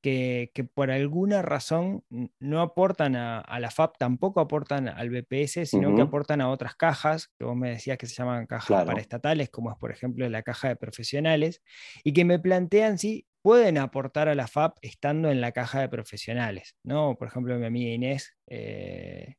que, 0.06 0.52
que 0.54 0.64
por 0.64 0.92
alguna 0.92 1.42
razón 1.42 2.04
no 2.40 2.62
aportan 2.62 3.16
a, 3.16 3.40
a 3.40 3.60
la 3.60 3.70
FAP, 3.70 3.98
tampoco 3.98 4.40
aportan 4.40 4.88
al 4.88 5.10
BPS, 5.10 5.66
sino 5.66 5.96
que 5.96 6.02
Ujú. 6.02 6.10
aportan 6.10 6.42
a 6.42 6.50
otras 6.52 6.76
cajas, 6.76 7.30
que 7.40 7.44
vos 7.46 7.56
me 7.56 7.72
decías 7.72 7.98
que 7.98 8.06
se 8.06 8.14
llaman 8.14 8.46
cajas 8.46 8.68
Claro. 8.68 8.86
paraestatales, 8.86 9.50
como 9.50 9.72
es 9.72 9.78
por 9.80 9.92
ejemplo 9.92 10.30
la 10.30 10.44
caja 10.44 10.68
de 10.68 10.76
profesionales, 10.76 11.64
y 12.04 12.14
que 12.14 12.24
me 12.24 12.38
plantean 12.38 13.00
si 13.00 13.26
pueden 13.42 13.80
aportar 13.80 14.30
a 14.30 14.36
la 14.36 14.44
FAP 14.48 14.78
estando 14.84 15.32
en 15.32 15.42
la 15.42 15.52
caja 15.54 15.82
de 15.82 15.90
profesionales, 15.90 16.76
¿no? 16.84 17.16
Por 17.18 17.28
ejemplo, 17.28 17.58
mi 17.58 17.66
amiga 17.66 17.92
Inés, 17.92 18.36
eh, 18.48 19.36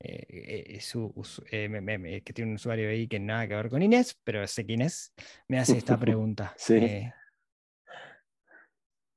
eh, 0.00 0.64
eh, 0.76 0.80
su 0.80 1.12
us- 1.14 1.42
eh, 1.52 1.68
me- 1.68 1.80
me- 1.82 1.98
me- 1.98 2.22
que 2.22 2.32
tiene 2.32 2.50
un 2.50 2.56
usuario 2.56 2.88
ahí 2.90 3.06
que 3.08 3.20
nada 3.20 3.46
que 3.48 3.54
ver 3.54 3.68
con 3.70 3.82
Inés, 3.82 4.18
pero 4.24 4.46
sé 4.46 4.66
quién 4.66 4.82
es, 4.82 5.12
me 5.48 5.58
hace 5.60 5.78
esta 5.78 5.98
pregunta. 6.00 6.54
Sí. 6.56 7.08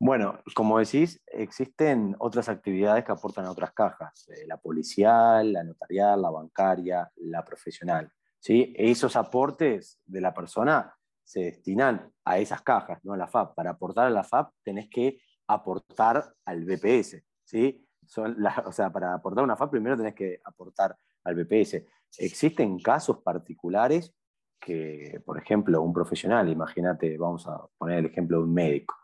Bueno, 0.06 0.38
como 0.54 0.80
decís, 0.80 1.24
existen 1.28 2.14
otras 2.20 2.50
actividades 2.50 3.06
que 3.06 3.14
aportan 3.14 3.46
a 3.46 3.52
otras 3.52 3.72
cajas, 3.72 4.28
eh, 4.28 4.46
la 4.46 4.58
policial, 4.58 5.54
la 5.54 5.64
notarial, 5.64 6.22
la 6.22 6.30
bancaria, 6.30 7.10
la 7.16 7.46
profesional. 7.46 8.12
¿sí? 8.38 8.74
Esos 8.78 9.16
aportes 9.16 10.02
de 10.06 10.20
la 10.20 10.34
persona 10.34 10.94
se 11.24 11.46
destinan 11.46 12.12
a 12.26 12.38
esas 12.38 12.62
cajas, 12.64 13.00
no 13.06 13.14
a 13.14 13.18
la 13.18 13.28
FAP. 13.28 13.56
Para 13.56 13.70
aportar 13.70 14.08
a 14.08 14.10
la 14.10 14.26
FAP 14.26 14.52
tenés 14.62 14.90
que 14.90 15.20
aportar 15.48 16.34
al 16.44 16.66
BPS. 16.66 17.24
¿sí? 17.46 17.88
Son 18.06 18.36
la- 18.40 18.62
o 18.66 18.74
sea, 18.74 18.92
para 18.92 19.14
aportar 19.14 19.46
una 19.46 19.56
FAP 19.56 19.72
primero 19.72 19.96
tenés 19.96 20.16
que 20.16 20.42
aportar 20.44 20.98
al 21.24 21.36
BPS. 21.36 21.88
existen 22.18 22.78
casos 22.80 23.20
particulares 23.24 24.14
que, 24.60 25.22
por 25.26 25.38
ejemplo, 25.38 25.82
un 25.82 25.94
profesional, 25.94 26.50
imagínate, 26.50 27.18
vamos 27.18 27.48
a 27.48 27.66
poner 27.78 28.00
el 28.00 28.08
ejemplo 28.08 28.40
de 28.40 28.44
un 28.44 28.54
médico. 28.54 28.96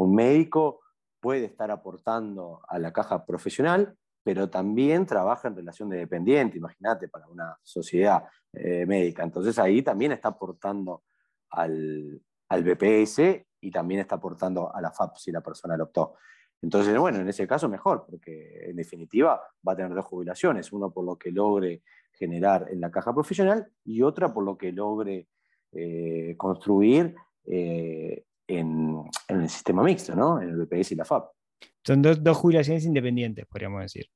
Un 0.00 0.14
médico 0.14 0.80
puede 1.20 1.44
estar 1.44 1.70
aportando 1.70 2.62
a 2.66 2.78
la 2.78 2.90
caja 2.90 3.26
profesional, 3.26 3.98
pero 4.22 4.48
también 4.48 5.04
trabaja 5.04 5.48
en 5.48 5.56
relación 5.56 5.90
de 5.90 5.98
dependiente, 5.98 6.56
imagínate, 6.56 7.08
para 7.08 7.28
una 7.28 7.58
sociedad 7.62 8.24
eh, 8.54 8.86
médica. 8.86 9.24
Entonces 9.24 9.58
ahí 9.58 9.82
también 9.82 10.12
está 10.12 10.28
aportando 10.28 11.02
al, 11.50 12.18
al 12.48 12.64
BPS 12.64 13.44
y 13.60 13.70
también 13.70 14.00
está 14.00 14.14
aportando 14.14 14.74
a 14.74 14.80
la 14.80 14.90
FAP 14.90 15.18
si 15.18 15.30
la 15.32 15.42
persona 15.42 15.76
lo 15.76 15.84
optó. 15.84 16.14
Entonces, 16.62 16.96
bueno, 16.98 17.20
en 17.20 17.28
ese 17.28 17.46
caso 17.46 17.68
mejor, 17.68 18.06
porque 18.08 18.70
en 18.70 18.76
definitiva 18.76 19.38
va 19.68 19.72
a 19.74 19.76
tener 19.76 19.92
dos 19.92 20.06
jubilaciones, 20.06 20.72
uno 20.72 20.90
por 20.90 21.04
lo 21.04 21.18
que 21.18 21.30
logre 21.30 21.82
generar 22.14 22.68
en 22.70 22.80
la 22.80 22.90
caja 22.90 23.12
profesional 23.12 23.70
y 23.84 24.00
otra 24.00 24.32
por 24.32 24.44
lo 24.44 24.56
que 24.56 24.72
logre 24.72 25.28
eh, 25.72 26.36
construir 26.38 27.14
eh, 27.44 28.24
en, 28.58 29.02
en, 29.28 29.40
el 29.40 29.48
sistema 29.48 29.82
mixto, 29.82 30.14
¿no? 30.14 30.40
En 30.40 30.48
el 30.50 30.56
BPS 30.56 30.92
y 30.92 30.94
la 30.96 31.04
FAP. 31.04 31.30
Son 31.84 32.02
dos, 32.02 32.22
dos 32.22 32.36
jubilaciones 32.36 32.84
independientes, 32.84 33.46
podríamos 33.46 33.82
decir. 33.82 34.06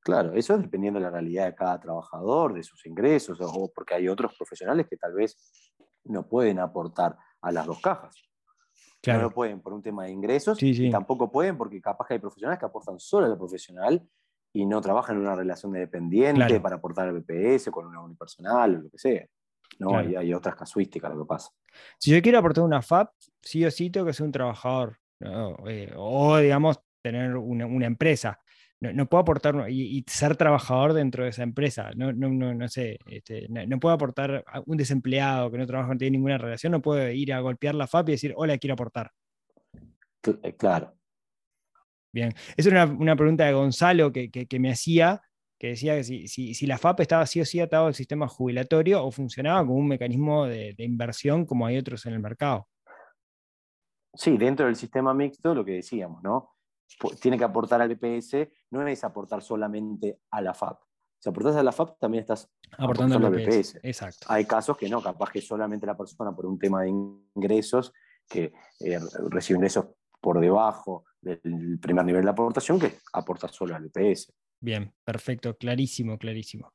Claro, 0.00 0.32
eso 0.32 0.54
es 0.54 0.62
dependiendo 0.62 0.98
de 0.98 1.04
la 1.04 1.10
realidad 1.10 1.46
de 1.46 1.54
cada 1.54 1.78
trabajador, 1.80 2.54
de 2.54 2.62
sus 2.62 2.86
ingresos, 2.86 3.38
o 3.40 3.70
porque 3.74 3.94
hay 3.94 4.08
otros 4.08 4.34
profesionales 4.36 4.86
que 4.88 4.96
tal 4.96 5.12
vez 5.14 5.36
no 6.04 6.26
pueden 6.26 6.58
aportar 6.58 7.16
a 7.42 7.52
las 7.52 7.66
dos 7.66 7.80
cajas. 7.80 8.14
Claro. 9.02 9.20
No 9.20 9.28
lo 9.28 9.34
pueden 9.34 9.60
por 9.60 9.72
un 9.72 9.82
tema 9.82 10.04
de 10.04 10.10
ingresos 10.10 10.58
Sí, 10.58 10.74
sí. 10.74 10.86
y 10.86 10.90
tampoco 10.90 11.30
pueden 11.30 11.56
porque 11.56 11.80
capaz 11.80 12.06
que 12.06 12.14
hay 12.14 12.20
profesionales 12.20 12.58
que 12.58 12.66
aportan 12.66 12.98
solo 12.98 13.32
a 13.32 13.38
profesional 13.38 14.02
y 14.52 14.66
no 14.66 14.80
trabajan 14.80 15.16
en 15.16 15.22
una 15.22 15.36
relación 15.36 15.72
de 15.72 15.80
dependiente 15.80 16.46
Claro. 16.46 16.62
para 16.62 16.76
aportar 16.76 17.08
al 17.08 17.20
BPS 17.20 17.70
con 17.70 17.86
una 17.86 18.00
unipersonal 18.00 18.76
o 18.76 18.78
lo 18.82 18.90
que 18.90 18.98
sea. 18.98 19.26
¿No? 19.78 19.88
Claro. 19.90 20.18
Hay 20.18 20.34
otras 20.34 20.54
casuísticas 20.56 21.12
lo 21.14 21.22
que 21.22 21.28
pasa. 21.28 21.50
Si 21.98 22.10
yo 22.10 22.20
quiero 22.22 22.38
aportar 22.38 22.64
una 22.64 22.82
FAP, 22.82 23.10
sí 23.42 23.64
o 23.64 23.70
sí 23.70 23.90
tengo 23.90 24.06
que 24.06 24.12
ser 24.12 24.26
un 24.26 24.32
trabajador. 24.32 24.98
¿no? 25.20 25.56
Eh, 25.68 25.92
o, 25.96 26.36
digamos, 26.38 26.80
tener 27.02 27.36
una, 27.36 27.66
una 27.66 27.86
empresa. 27.86 28.40
No, 28.80 28.92
no 28.92 29.06
puedo 29.08 29.22
aportar 29.22 29.68
y, 29.68 29.98
y 29.98 30.04
ser 30.06 30.36
trabajador 30.36 30.92
dentro 30.92 31.24
de 31.24 31.30
esa 31.30 31.42
empresa. 31.42 31.90
No, 31.96 32.12
no, 32.12 32.28
no, 32.28 32.54
no 32.54 32.68
sé. 32.68 32.98
este, 33.06 33.46
no, 33.48 33.66
no 33.66 33.80
puedo 33.80 33.94
aportar 33.94 34.44
a 34.46 34.62
un 34.66 34.76
desempleado 34.76 35.50
que 35.50 35.58
no 35.58 35.66
trabaja, 35.66 35.92
no 35.92 35.98
tiene 35.98 36.16
ninguna 36.16 36.38
relación. 36.38 36.70
No 36.72 36.80
puedo 36.80 37.08
ir 37.10 37.32
a 37.32 37.40
golpear 37.40 37.74
la 37.74 37.86
FAP 37.88 38.08
y 38.10 38.12
decir, 38.12 38.32
hola, 38.36 38.56
quiero 38.58 38.74
aportar. 38.74 39.10
Eh, 40.42 40.54
Claro. 40.56 40.94
Bien. 42.12 42.32
Esa 42.56 42.70
era 42.70 42.84
una, 42.84 42.94
una 42.98 43.16
pregunta 43.16 43.44
de 43.44 43.52
Gonzalo 43.52 44.12
que, 44.12 44.30
que- 44.30 44.46
que 44.46 44.58
me 44.58 44.70
hacía, 44.70 45.20
que 45.58 45.68
decía 45.68 45.96
que 45.96 46.04
si, 46.04 46.28
si- 46.28 46.54
si 46.54 46.66
la 46.66 46.78
FAP 46.78 47.00
estaba 47.00 47.26
sí 47.26 47.40
o 47.40 47.44
sí 47.44 47.58
atado 47.60 47.86
al 47.86 47.94
sistema 47.94 48.28
jubilatorio 48.28 49.04
o 49.04 49.10
funcionaba 49.10 49.60
como 49.60 49.74
un 49.74 49.88
mecanismo 49.88 50.46
de, 50.46 50.74
de 50.76 50.84
inversión 50.84 51.44
como 51.44 51.66
hay 51.66 51.76
otros 51.78 52.06
en 52.06 52.14
el 52.14 52.20
mercado. 52.20 52.68
Sí, 54.14 54.36
dentro 54.36 54.66
del 54.66 54.76
sistema 54.76 55.12
mixto, 55.14 55.54
lo 55.54 55.64
que 55.64 55.72
decíamos, 55.72 56.22
¿no? 56.22 56.52
Tiene 57.20 57.36
que 57.36 57.44
aportar 57.44 57.82
al 57.82 57.94
BPS, 57.94 58.48
no 58.70 58.86
es 58.86 59.04
aportar 59.04 59.42
solamente 59.42 60.20
a 60.30 60.40
la 60.40 60.54
FAP. 60.54 60.80
Si 61.20 61.28
aportas 61.28 61.56
a 61.56 61.62
la 61.62 61.72
FAP, 61.72 61.98
también 61.98 62.22
estás 62.22 62.50
Aportando 62.78 63.16
Aportando 63.16 63.26
al 63.26 63.34
al 63.34 63.40
BPS. 63.46 63.74
BPS. 63.74 63.80
Exacto. 63.82 64.26
Hay 64.30 64.44
casos 64.46 64.76
que 64.76 64.88
no, 64.88 65.02
capaz 65.02 65.30
que 65.30 65.40
solamente 65.40 65.86
la 65.86 65.96
persona 65.96 66.34
por 66.34 66.46
un 66.46 66.58
tema 66.58 66.82
de 66.82 66.90
ingresos, 67.34 67.92
que 68.28 68.52
eh, 68.80 68.98
recibe 69.30 69.56
ingresos 69.58 69.86
por 70.20 70.40
debajo 70.40 71.04
del 71.20 71.78
primer 71.80 72.04
nivel 72.04 72.24
de 72.24 72.30
aportación, 72.30 72.78
que 72.78 72.94
aporta 73.12 73.48
solo 73.48 73.74
al 73.74 73.84
BPS. 73.88 74.32
Bien, 74.60 74.92
perfecto, 75.04 75.56
clarísimo, 75.56 76.18
clarísimo. 76.18 76.72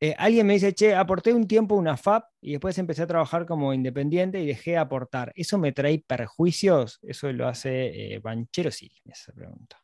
Eh, 0.00 0.14
alguien 0.18 0.46
me 0.46 0.54
dice, 0.54 0.74
che, 0.74 0.94
aporté 0.94 1.32
un 1.32 1.46
tiempo 1.46 1.76
una 1.76 1.96
FAP 1.96 2.24
y 2.40 2.52
después 2.52 2.76
empecé 2.78 3.02
a 3.02 3.06
trabajar 3.06 3.46
como 3.46 3.72
independiente 3.72 4.40
y 4.40 4.46
dejé 4.46 4.72
de 4.72 4.78
aportar. 4.78 5.32
¿Eso 5.36 5.56
me 5.56 5.70
trae 5.70 6.02
perjuicios? 6.04 6.98
Eso 7.02 7.32
lo 7.32 7.46
hace 7.46 8.14
eh, 8.14 8.18
Banchero, 8.18 8.72
sí, 8.72 8.90
esa 9.04 9.32
pregunta. 9.32 9.80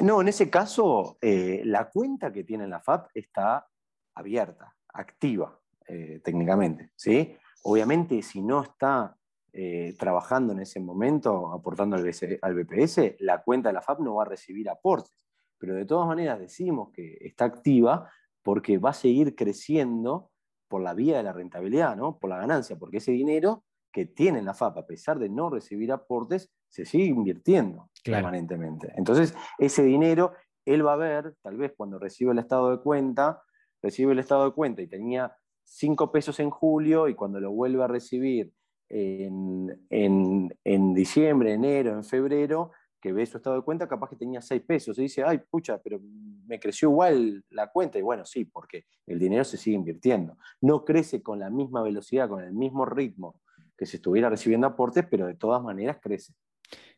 No, 0.00 0.20
en 0.20 0.28
ese 0.28 0.48
caso, 0.48 1.18
eh, 1.20 1.62
la 1.64 1.90
cuenta 1.90 2.32
que 2.32 2.44
tiene 2.44 2.68
la 2.68 2.80
FAP 2.80 3.08
está 3.14 3.66
abierta, 4.14 4.76
activa 4.88 5.60
eh, 5.86 6.20
técnicamente. 6.22 6.92
¿sí? 6.94 7.36
Obviamente, 7.64 8.22
si 8.22 8.40
no 8.40 8.62
está 8.62 9.17
eh, 9.52 9.94
trabajando 9.98 10.52
en 10.52 10.60
ese 10.60 10.80
momento, 10.80 11.52
aportando 11.52 11.96
al, 11.96 12.04
BC 12.04 12.38
al 12.42 12.54
BPS, 12.54 13.16
la 13.20 13.42
cuenta 13.42 13.70
de 13.70 13.72
la 13.74 13.82
FAP 13.82 14.00
no 14.00 14.16
va 14.16 14.22
a 14.22 14.26
recibir 14.26 14.68
aportes. 14.68 15.12
Pero 15.58 15.74
de 15.74 15.84
todas 15.84 16.06
maneras 16.06 16.38
decimos 16.38 16.90
que 16.92 17.16
está 17.20 17.46
activa 17.46 18.10
porque 18.42 18.78
va 18.78 18.90
a 18.90 18.94
seguir 18.94 19.34
creciendo 19.34 20.30
por 20.68 20.82
la 20.82 20.94
vía 20.94 21.16
de 21.16 21.22
la 21.22 21.32
rentabilidad, 21.32 21.96
¿no? 21.96 22.18
por 22.18 22.30
la 22.30 22.38
ganancia, 22.38 22.76
porque 22.76 22.98
ese 22.98 23.12
dinero 23.12 23.64
que 23.90 24.04
tiene 24.06 24.42
la 24.42 24.54
FAP, 24.54 24.78
a 24.78 24.86
pesar 24.86 25.18
de 25.18 25.28
no 25.30 25.50
recibir 25.50 25.90
aportes, 25.92 26.50
se 26.68 26.84
sigue 26.84 27.06
invirtiendo 27.06 27.90
Claro. 28.04 28.18
permanentemente. 28.24 28.92
Entonces, 28.96 29.34
ese 29.58 29.82
dinero, 29.82 30.34
él 30.66 30.86
va 30.86 30.92
a 30.92 30.96
ver, 30.96 31.34
tal 31.42 31.56
vez 31.56 31.72
cuando 31.76 31.98
recibe 31.98 32.32
el 32.32 32.38
estado 32.38 32.70
de 32.70 32.82
cuenta, 32.82 33.42
recibe 33.82 34.12
el 34.12 34.18
estado 34.18 34.44
de 34.44 34.52
cuenta 34.52 34.82
y 34.82 34.86
tenía 34.86 35.34
5 35.64 36.12
pesos 36.12 36.38
en 36.40 36.50
julio 36.50 37.08
y 37.08 37.14
cuando 37.14 37.40
lo 37.40 37.50
vuelve 37.50 37.82
a 37.82 37.88
recibir 37.88 38.52
en, 38.88 39.86
en- 39.90 40.58
en 40.64 40.94
diciembre, 40.94 41.52
enero, 41.52 41.92
en 41.92 42.04
febrero, 42.04 42.72
que 43.00 43.12
ve 43.12 43.24
su 43.26 43.36
estado 43.36 43.56
de 43.56 43.62
cuenta, 43.62 43.88
capaz 43.88 44.10
que 44.10 44.16
tenía 44.16 44.40
6 44.40 44.62
pesos 44.62 44.98
y 44.98 45.02
dice, 45.02 45.22
ay, 45.24 45.38
pucha, 45.50 45.78
pero 45.82 46.00
me 46.46 46.58
creció 46.58 46.88
igual 46.90 47.44
la 47.50 47.68
cuenta. 47.68 47.98
Y 47.98 48.02
bueno, 48.02 48.24
sí, 48.24 48.44
porque 48.44 48.86
el 49.06 49.18
dinero 49.18 49.44
se 49.44 49.56
sigue 49.56 49.76
invirtiendo. 49.76 50.36
No 50.60 50.84
crece 50.84 51.22
con 51.22 51.38
la 51.38 51.50
misma 51.50 51.82
velocidad, 51.82 52.28
con 52.28 52.42
el 52.42 52.52
mismo 52.52 52.84
ritmo 52.86 53.40
que 53.76 53.86
si 53.86 53.96
estuviera 53.96 54.28
recibiendo 54.28 54.66
aportes, 54.66 55.04
pero 55.08 55.26
de 55.26 55.34
todas 55.36 55.62
maneras 55.62 55.98
crece. 56.02 56.32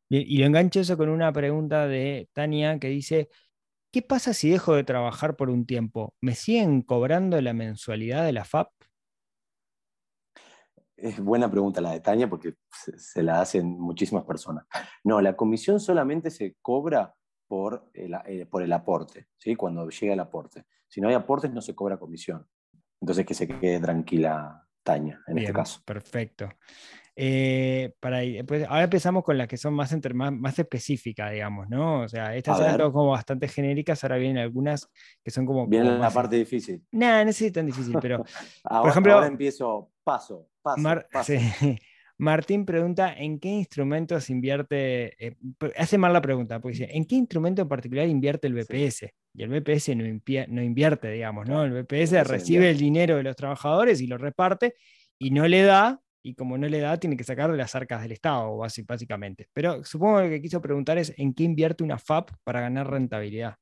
Bien, 0.08 0.24
y 0.26 0.38
lo 0.38 0.46
engancho 0.46 0.80
eso 0.80 0.96
con 0.96 1.08
una 1.08 1.32
pregunta 1.32 1.86
de 1.86 2.28
Tania 2.32 2.78
que 2.78 2.88
dice, 2.88 3.28
¿qué 3.92 4.02
pasa 4.02 4.34
si 4.34 4.50
dejo 4.50 4.74
de 4.74 4.84
trabajar 4.84 5.36
por 5.36 5.50
un 5.50 5.66
tiempo? 5.66 6.14
¿Me 6.20 6.34
siguen 6.34 6.82
cobrando 6.82 7.40
la 7.40 7.52
mensualidad 7.54 8.24
de 8.24 8.32
la 8.32 8.42
FAP? 8.42 8.70
Es 11.00 11.18
buena 11.20 11.50
pregunta 11.50 11.80
la 11.80 11.92
de 11.92 12.00
Tania 12.00 12.28
porque 12.28 12.54
se, 12.70 12.98
se 12.98 13.22
la 13.22 13.40
hacen 13.40 13.66
muchísimas 13.66 14.24
personas. 14.24 14.66
No, 15.04 15.20
la 15.20 15.34
comisión 15.36 15.80
solamente 15.80 16.30
se 16.30 16.56
cobra 16.60 17.14
por 17.48 17.90
el, 17.94 18.14
eh, 18.26 18.46
por 18.46 18.62
el 18.62 18.72
aporte, 18.72 19.28
¿sí? 19.36 19.56
cuando 19.56 19.88
llega 19.88 20.12
el 20.14 20.20
aporte. 20.20 20.64
Si 20.86 21.00
no 21.00 21.08
hay 21.08 21.14
aportes, 21.14 21.50
no 21.52 21.60
se 21.60 21.74
cobra 21.74 21.96
comisión. 21.98 22.46
Entonces, 23.00 23.24
que 23.24 23.34
se 23.34 23.48
quede 23.48 23.80
tranquila 23.80 24.66
Tania 24.82 25.20
en 25.26 25.38
este 25.38 25.52
caso. 25.52 25.80
Perfecto. 25.84 26.48
Eh, 27.16 27.92
para, 28.00 28.20
pues, 28.46 28.66
ahora 28.68 28.84
empezamos 28.84 29.22
con 29.24 29.36
las 29.36 29.46
que 29.48 29.56
son 29.56 29.74
más, 29.74 29.92
entre- 29.92 30.14
más, 30.14 30.32
más 30.32 30.58
específicas, 30.58 31.32
digamos, 31.32 31.68
¿no? 31.68 32.02
O 32.02 32.08
sea, 32.08 32.34
estas 32.34 32.60
eran 32.60 32.76
todas 32.78 32.92
como 32.92 33.10
bastante 33.10 33.46
genéricas, 33.48 34.02
ahora 34.04 34.16
vienen 34.16 34.38
algunas 34.38 34.88
que 35.22 35.30
son 35.30 35.44
como... 35.44 35.66
Viene 35.66 35.86
como 35.86 35.98
la 35.98 36.04
más- 36.04 36.14
parte 36.14 36.36
difícil. 36.36 36.82
Nah, 36.92 37.24
no 37.24 37.30
es 37.30 37.52
tan 37.52 37.66
difícil, 37.66 37.96
pero 38.00 38.24
Ahora, 38.64 38.90
ejemplo- 38.90 39.12
ahora 39.14 39.26
empiezo 39.26 39.90
paso, 40.04 40.48
paso, 40.62 40.80
Mar- 40.80 41.08
paso. 41.12 41.32
sí. 41.32 41.78
Martín 42.18 42.66
pregunta, 42.66 43.14
¿en 43.14 43.40
qué 43.40 43.48
instrumentos 43.48 44.28
invierte? 44.28 45.26
eh, 45.26 45.36
hace 45.74 45.96
mal 45.96 46.12
la 46.12 46.20
pregunta, 46.20 46.60
porque 46.60 46.76
dice, 46.76 46.88
¿en 46.94 47.06
qué 47.06 47.14
instrumento 47.14 47.62
en 47.62 47.68
particular 47.68 48.06
invierte 48.06 48.46
el 48.46 48.52
BPS? 48.52 49.14
Y 49.32 49.42
el 49.42 49.48
BPS 49.48 49.96
no, 49.96 50.62
invierte, 50.62 51.10
digamos, 51.10 51.48
¿no? 51.48 51.64
El 51.64 51.72
BPS 51.72 52.12
no 52.18 52.24
recibe 52.24 52.68
el 52.68 52.76
dinero 52.76 53.16
de 53.16 53.22
los 53.22 53.36
trabajadores 53.36 54.02
y 54.02 54.06
lo 54.06 54.18
reparte 54.18 54.74
y 55.18 55.30
no 55.30 55.48
le 55.48 55.62
da, 55.62 55.98
y 56.22 56.34
como 56.34 56.58
no 56.58 56.68
le 56.68 56.80
da, 56.80 56.98
tiene 56.98 57.16
que 57.16 57.24
sacar 57.24 57.50
de 57.50 57.56
las 57.56 57.74
arcas 57.74 58.02
del 58.02 58.12
Estado, 58.12 58.54
básicamente. 58.86 59.48
Pero 59.54 59.82
supongo 59.84 60.18
que 60.18 60.24
lo 60.24 60.30
que 60.30 60.42
quiso 60.42 60.60
preguntar 60.60 60.98
es, 60.98 61.14
¿en 61.16 61.32
qué 61.32 61.44
invierte 61.44 61.84
una 61.84 61.96
FAP 61.98 62.32
para 62.44 62.60
ganar 62.60 62.90
rentabilidad? 62.90 63.56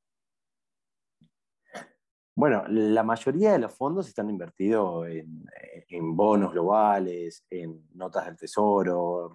Bueno, 2.39 2.63
la 2.69 3.03
mayoría 3.03 3.51
de 3.51 3.59
los 3.59 3.75
fondos 3.75 4.07
están 4.07 4.29
invertidos 4.29 5.05
en, 5.09 5.43
en 5.89 6.15
bonos 6.15 6.53
globales, 6.53 7.45
en 7.49 7.89
notas 7.95 8.27
del 8.27 8.37
tesoro, 8.37 9.29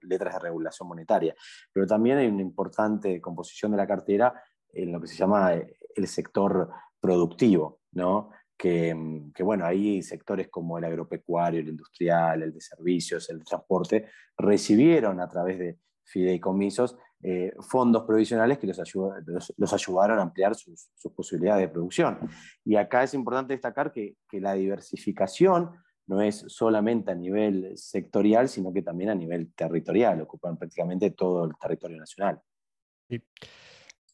letras 0.00 0.34
de 0.34 0.38
regulación 0.38 0.88
monetaria, 0.88 1.34
pero 1.70 1.86
también 1.86 2.16
hay 2.16 2.28
una 2.28 2.40
importante 2.40 3.20
composición 3.20 3.72
de 3.72 3.76
la 3.76 3.86
cartera 3.86 4.42
en 4.72 4.90
lo 4.90 4.98
que 5.02 5.06
se 5.06 5.16
llama 5.16 5.52
eh, 5.52 5.76
el 5.96 6.08
sector 6.08 6.70
productivo, 6.98 7.80
¿no? 7.92 8.30
Que, 8.56 8.94
mm, 8.94 9.32
que, 9.32 9.42
bueno, 9.42 9.66
ahí 9.66 10.02
sectores 10.02 10.48
como 10.48 10.78
el 10.78 10.84
agropecuario, 10.84 11.60
el 11.60 11.68
industrial, 11.68 12.42
el 12.42 12.54
de 12.54 12.60
servicios, 12.62 13.28
el 13.28 13.40
de 13.40 13.44
transporte, 13.44 14.08
recibieron 14.38 15.20
a 15.20 15.28
través 15.28 15.58
de 15.58 15.78
fideicomisos 16.04 16.96
eh, 17.22 17.52
fondos 17.60 18.04
provisionales 18.04 18.58
que 18.58 18.66
los, 18.66 18.78
ayuda- 18.78 19.22
los- 19.26 19.52
los 19.56 19.72
ayudaron 19.72 20.18
a 20.18 20.22
ampliar 20.22 20.54
sus, 20.54 20.90
sus 20.94 21.12
posibilidades 21.12 21.62
de 21.62 21.72
producción. 21.72 22.18
Y 22.64 22.76
acá 22.76 23.02
es 23.02 23.14
importante 23.14 23.54
destacar 23.54 23.92
que, 23.92 24.16
la 24.32 24.54
diversificación 24.54 25.72
no 26.06 26.20
es 26.20 26.44
solamente 26.48 27.10
a 27.10 27.14
nivel 27.14 27.72
sectorial, 27.76 28.48
sino 28.48 28.72
que 28.72 28.82
también 28.82 29.10
a 29.10 29.14
nivel 29.14 29.52
territorial, 29.54 30.20
ocupan 30.20 30.56
prácticamente 30.56 31.10
todo 31.10 31.46
el 31.46 31.52
territorio 31.60 31.96
nacional. 31.98 32.40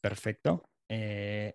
Perfecto. 0.01 0.65
Eh, 0.89 1.55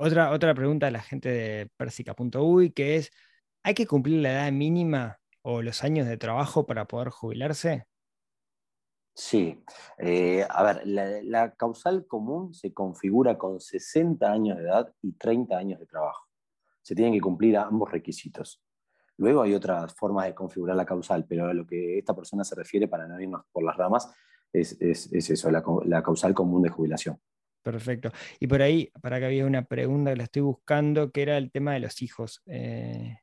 Otra, 0.00 0.30
otra 0.30 0.54
pregunta 0.54 0.86
de 0.86 0.92
la 0.92 1.00
gente 1.00 1.28
de 1.28 1.68
Persica.uy, 1.76 2.70
que 2.70 2.96
es, 2.96 3.10
¿hay 3.64 3.74
que 3.74 3.86
cumplir 3.86 4.22
la 4.22 4.30
edad 4.30 4.52
mínima 4.52 5.18
o 5.42 5.60
los 5.60 5.82
años 5.82 6.06
de 6.06 6.16
trabajo 6.16 6.66
para 6.66 6.86
poder 6.86 7.08
jubilarse? 7.10 7.86
Sí, 9.18 9.60
Eh, 9.98 10.46
a 10.48 10.62
ver, 10.62 10.82
la, 10.86 11.52
causal 11.56 12.06
común 12.06 12.54
se 12.54 12.72
configura 12.72 13.36
con 13.36 13.58
60 13.58 14.30
años 14.30 14.56
de 14.58 14.62
edad 14.62 14.94
y 15.02 15.12
30 15.14 15.58
años 15.58 15.80
de 15.80 15.86
trabajo. 15.86 16.28
Se 16.82 16.94
tienen 16.94 17.14
que 17.14 17.20
cumplir 17.20 17.56
ambos 17.56 17.90
requisitos. 17.90 18.62
Luego 19.16 19.42
hay 19.42 19.54
otras 19.54 19.92
formas 19.96 20.26
de 20.26 20.36
configurar 20.36 20.76
la 20.76 20.86
causal, 20.86 21.26
pero 21.28 21.46
a 21.48 21.52
lo 21.52 21.66
que 21.66 21.98
esta 21.98 22.14
persona 22.14 22.44
se 22.44 22.54
refiere, 22.54 22.86
para 22.86 23.08
no 23.08 23.20
irnos 23.20 23.42
por 23.50 23.64
las 23.64 23.76
ramas, 23.76 24.08
es, 24.52 24.80
es- 24.80 25.12
es 25.12 25.30
eso, 25.30 25.50
la 25.50 26.02
causal 26.02 26.32
común 26.32 26.62
de 26.62 26.68
jubilación. 26.70 27.20
Perfecto. 27.60 28.12
Y 28.38 28.46
por 28.46 28.62
ahí, 28.62 28.92
para 29.02 29.18
que 29.18 29.26
había 29.26 29.46
una 29.46 29.64
pregunta 29.64 30.12
que 30.12 30.16
la 30.16 30.22
estoy 30.24 30.42
buscando, 30.42 31.10
que 31.10 31.22
era 31.22 31.36
el 31.38 31.50
tema 31.50 31.72
de 31.72 31.80
los 31.80 32.02
hijos. 32.02 32.40
Eh, 32.46 33.18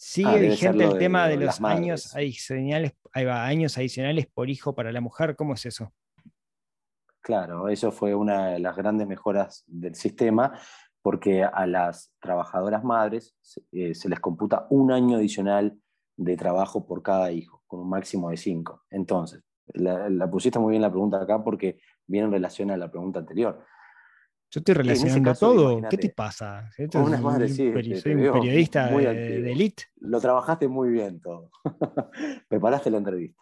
¿sigue 0.00 0.28
Ah, 0.28 0.32
ser 0.32 0.42
vigente 0.50 0.84
el 0.84 0.92
de 0.94 0.98
tema 0.98 1.28
de 1.28 1.36
los 1.36 1.60
años 1.60 2.16
adicionales, 2.16 2.94
ahí 3.12 3.26
va, 3.26 3.44
años 3.44 3.76
adicionales 3.76 4.26
por 4.26 4.48
hijo 4.48 4.74
para 4.74 4.92
la 4.92 5.00
mujer? 5.02 5.36
¿Cómo 5.36 5.52
es 5.52 5.66
eso? 5.66 5.92
Claro, 7.20 7.68
eso 7.68 7.92
fue 7.92 8.14
una 8.14 8.48
de 8.48 8.60
las 8.60 8.74
grandes 8.74 9.06
mejoras 9.06 9.62
del 9.66 9.94
sistema, 9.94 10.58
porque 11.02 11.44
a 11.44 11.66
las 11.66 12.12
trabajadoras 12.18 12.82
madres 12.82 13.36
se, 13.42 13.60
eh, 13.72 13.94
se 13.94 14.08
les 14.08 14.20
computa 14.20 14.66
un 14.70 14.90
año 14.90 15.18
adicional 15.18 15.78
de 16.16 16.36
trabajo 16.36 16.86
por 16.86 17.02
cada 17.02 17.30
hijo, 17.30 17.62
con 17.66 17.80
un 17.80 17.90
máximo 17.90 18.30
de 18.30 18.38
cinco. 18.38 18.84
Entonces, 18.88 19.42
la, 19.66 20.08
la 20.08 20.30
pusiste 20.30 20.58
muy 20.58 20.70
bien 20.70 20.82
la 20.82 20.90
pregunta 20.90 21.20
acá 21.20 21.44
porque 21.44 21.78
viene 22.06 22.26
en 22.26 22.32
relación 22.32 22.70
a 22.70 22.78
la 22.78 22.90
pregunta 22.90 23.18
anterior. 23.20 23.64
Yo 24.50 24.58
estoy 24.58 24.72
ese 24.72 24.82
relacionando 24.82 25.30
caso, 25.30 25.52
todo. 25.52 25.88
¿Qué 25.88 25.96
te 25.96 26.08
pasa? 26.10 26.68
Esto 26.76 27.08
es 27.08 27.20
madre, 27.20 27.44
un 27.46 27.50
sí, 27.50 27.70
peri- 27.70 27.90
te- 27.94 28.00
soy 28.00 28.14
un 28.14 28.32
periodista 28.32 28.86
de, 28.88 29.52
elite. 29.52 29.84
Lo 30.00 30.20
trabajaste 30.20 30.66
muy 30.66 30.90
bien 30.90 31.20
todo. 31.20 31.50
Preparaste 32.48 32.90
la 32.90 32.98
entrevista. 32.98 33.40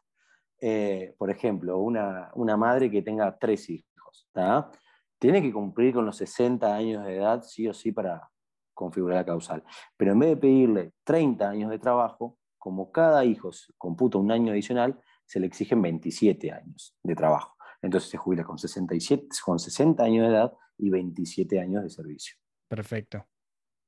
Eh, 0.60 1.14
por 1.16 1.30
ejemplo, 1.30 1.78
una, 1.78 2.30
una 2.34 2.56
madre 2.56 2.90
que 2.90 3.00
tenga 3.02 3.36
tres 3.38 3.70
hijos, 3.70 4.28
¿tá? 4.32 4.70
tiene 5.18 5.40
que 5.42 5.52
cumplir 5.52 5.94
con 5.94 6.04
los 6.06 6.16
60 6.16 6.74
años 6.74 7.04
de 7.04 7.16
edad 7.16 7.42
sí 7.42 7.66
o 7.68 7.74
sí 7.74 7.90
para 7.92 8.28
configurar 8.74 9.18
la 9.18 9.24
causal. 9.24 9.64
Pero 9.96 10.12
en 10.12 10.18
vez 10.18 10.28
de 10.30 10.36
pedirle 10.36 10.92
30 11.04 11.48
años 11.48 11.70
de 11.70 11.78
trabajo, 11.78 12.36
como 12.58 12.92
cada 12.92 13.24
hijo 13.24 13.50
computa 13.76 14.18
un 14.18 14.30
año 14.30 14.52
adicional, 14.52 15.00
se 15.24 15.40
le 15.40 15.46
exigen 15.46 15.82
27 15.82 16.52
años 16.52 16.96
de 17.02 17.14
trabajo. 17.14 17.56
Entonces 17.82 18.10
se 18.10 18.16
jubila 18.16 18.44
con, 18.44 18.58
67, 18.58 19.26
con 19.44 19.58
60 19.58 20.02
años 20.04 20.26
de 20.28 20.34
edad 20.34 20.52
y 20.78 20.90
27 20.90 21.60
años 21.60 21.82
de 21.82 21.90
servicio. 21.90 22.36
Perfecto. 22.68 23.26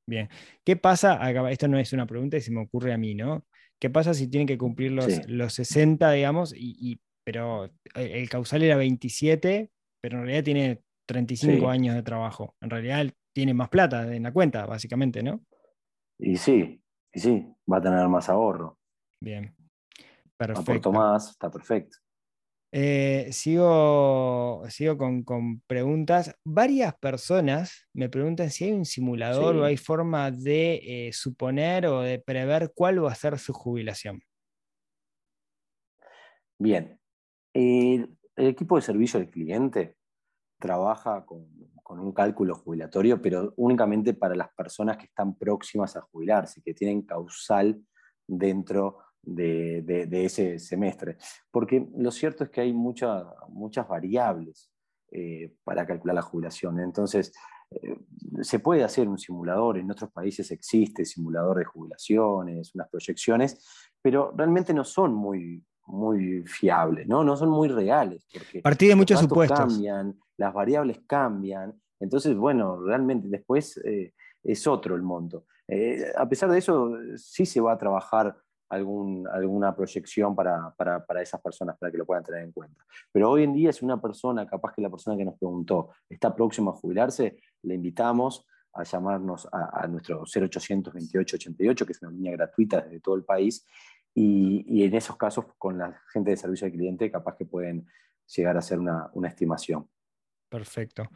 Bien. 0.08 0.28
¿Qué 0.64 0.76
pasa? 0.76 1.18
Esto 1.50 1.68
no 1.68 1.78
es 1.78 1.92
una 1.92 2.06
pregunta 2.06 2.36
y 2.36 2.40
se 2.40 2.50
me 2.50 2.60
ocurre 2.62 2.92
a 2.92 2.98
mí, 2.98 3.14
¿no? 3.14 3.44
¿Qué 3.80 3.90
pasa 3.90 4.12
si 4.12 4.28
tienen 4.28 4.46
que 4.46 4.58
cumplir 4.58 4.92
los, 4.92 5.06
Sí. 5.06 5.22
los 5.26 5.54
60, 5.54 6.10
digamos, 6.12 6.52
y, 6.54 6.76
y- 6.78 7.00
pero 7.24 7.70
el 7.94 8.28
causal 8.28 8.62
era 8.62 8.76
27, 8.76 9.70
pero 10.02 10.18
en 10.18 10.24
realidad 10.24 10.44
tiene 10.44 10.82
35 11.06 11.66
Sí. 11.66 11.66
años 11.66 11.94
de 11.94 12.02
trabajo? 12.02 12.56
En 12.60 12.70
realidad 12.70 13.06
tiene 13.32 13.54
más 13.54 13.68
plata 13.68 14.14
en 14.14 14.24
la 14.24 14.32
cuenta, 14.32 14.66
básicamente, 14.66 15.22
¿no? 15.22 15.44
Y 16.18 16.36
sí, 16.36 16.82
y 17.14 17.20
sí, 17.20 17.46
va 17.70 17.76
a 17.78 17.82
tener 17.82 18.08
más 18.08 18.28
ahorro. 18.28 18.78
Bien. 19.22 19.54
Aporto 20.38 20.64
Perfecto. 20.64 20.92
más, 20.92 21.30
está 21.30 21.50
perfecto. 21.50 21.98
Eh, 22.72 23.28
sigo 23.32 24.62
sigo 24.68 24.96
con, 24.96 25.24
con 25.24 25.60
preguntas. 25.60 26.36
Varias 26.44 26.94
personas 26.96 27.88
me 27.92 28.08
preguntan 28.08 28.50
si 28.50 28.64
hay 28.64 28.72
un 28.72 28.84
simulador 28.84 29.56
o 29.56 29.64
hay 29.64 29.76
forma 29.76 30.30
de 30.30 31.08
eh, 31.08 31.12
suponer 31.12 31.86
o 31.86 32.00
de 32.00 32.20
prever 32.20 32.72
cuál 32.74 33.04
va 33.04 33.10
a 33.10 33.14
ser 33.16 33.38
su 33.38 33.52
jubilación. 33.52 34.22
Bien, 36.58 37.00
el, 37.54 38.16
el 38.36 38.46
equipo 38.46 38.76
de 38.76 38.82
servicio 38.82 39.18
al 39.18 39.30
cliente 39.30 39.96
trabaja 40.60 41.24
con, 41.24 41.48
con 41.82 41.98
un 41.98 42.12
cálculo 42.12 42.54
jubilatorio, 42.54 43.20
pero 43.20 43.52
únicamente 43.56 44.14
para 44.14 44.36
las 44.36 44.54
personas 44.54 44.96
que 44.96 45.06
están 45.06 45.34
próximas 45.34 45.96
a 45.96 46.02
jubilarse, 46.02 46.62
que 46.62 46.74
tienen 46.74 47.02
causal 47.02 47.82
dentro 48.28 48.98
de, 49.22 49.82
de- 49.82 50.06
de 50.06 50.24
ese 50.24 50.58
semestre. 50.58 51.16
Porque 51.50 51.88
lo 51.96 52.10
cierto 52.10 52.44
es 52.44 52.50
que 52.50 52.60
hay 52.62 52.72
mucha- 52.72 53.26
muchas 53.48 53.86
variables 53.88 54.70
eh, 55.12 55.52
para 55.64 55.84
calcular 55.86 56.14
la 56.14 56.22
jubilación. 56.22 56.78
Entonces, 56.80 57.32
eh, 57.70 57.96
se 58.42 58.58
puede 58.60 58.84
hacer 58.84 59.08
un 59.08 59.18
simulador, 59.18 59.78
en 59.78 59.90
otros 59.90 60.10
países 60.12 60.50
existe 60.50 61.04
simulador 61.04 61.58
de 61.58 61.64
jubilaciones, 61.64 62.74
unas 62.74 62.88
proyecciones, 62.88 63.64
pero 64.02 64.32
realmente 64.36 64.72
no 64.72 64.84
son 64.84 65.12
muy, 65.14 65.64
muy 65.86 66.44
fiables, 66.46 67.06
¿no? 67.08 67.24
no 67.24 67.36
son 67.36 67.50
muy 67.50 67.68
reales. 67.68 68.26
Porque 68.32 68.60
Partí 68.62 68.86
de 68.86 68.94
muchos 68.96 69.20
supuestos. 69.20 69.58
cambian, 69.58 70.18
las 70.36 70.54
variables 70.54 71.00
cambian, 71.06 71.80
entonces, 72.00 72.34
bueno, 72.36 72.80
realmente 72.80 73.28
después 73.28 73.76
eh, 73.84 74.14
es 74.42 74.66
otro 74.66 74.94
el 74.96 75.02
monto. 75.02 75.44
Eh, 75.68 76.04
a 76.16 76.28
pesar 76.28 76.50
de 76.50 76.58
eso, 76.58 76.92
sí 77.16 77.44
se 77.46 77.60
va 77.60 77.72
a 77.72 77.78
trabajar 77.78 78.36
algún, 78.70 79.28
alguna 79.28 79.74
proyección 79.74 80.34
para, 80.34 80.72
para, 80.76 81.04
para 81.04 81.20
esas 81.20 81.40
personas, 81.40 81.76
para 81.76 81.92
que 81.92 81.98
lo 81.98 82.06
puedan 82.06 82.24
tener 82.24 82.44
en 82.44 82.52
cuenta. 82.52 82.84
Pero 83.12 83.30
hoy 83.30 83.42
en 83.42 83.52
día, 83.52 83.72
si 83.72 83.84
una 83.84 84.00
persona, 84.00 84.46
capaz 84.46 84.72
que 84.72 84.80
la 84.80 84.90
persona 84.90 85.16
que 85.16 85.24
nos 85.24 85.38
preguntó, 85.38 85.90
está 86.08 86.34
próxima 86.34 86.70
a 86.70 86.74
jubilarse, 86.74 87.38
le 87.62 87.74
invitamos 87.74 88.46
a 88.72 88.84
llamarnos 88.84 89.48
a, 89.52 89.82
a 89.82 89.86
nuestro 89.88 90.22
0800 90.24 90.94
28 90.94 91.36
88, 91.36 91.86
que 91.86 91.92
es 91.92 92.02
una 92.02 92.12
línea 92.12 92.32
gratuita 92.32 92.80
desde 92.80 93.00
todo 93.00 93.16
el 93.16 93.24
país, 93.24 93.66
y, 94.14 94.64
y 94.66 94.84
en 94.84 94.94
esos 94.94 95.16
casos, 95.16 95.46
con 95.58 95.78
la 95.78 96.00
gente 96.12 96.30
de 96.30 96.36
servicio 96.36 96.66
al 96.66 96.72
cliente, 96.72 97.10
capaz 97.10 97.36
que 97.36 97.44
pueden 97.44 97.86
llegar 98.36 98.56
a 98.56 98.60
hacer 98.60 98.78
una, 98.78 99.10
una 99.14 99.28
estimación. 99.28 99.88
Perfecto. 100.48 101.08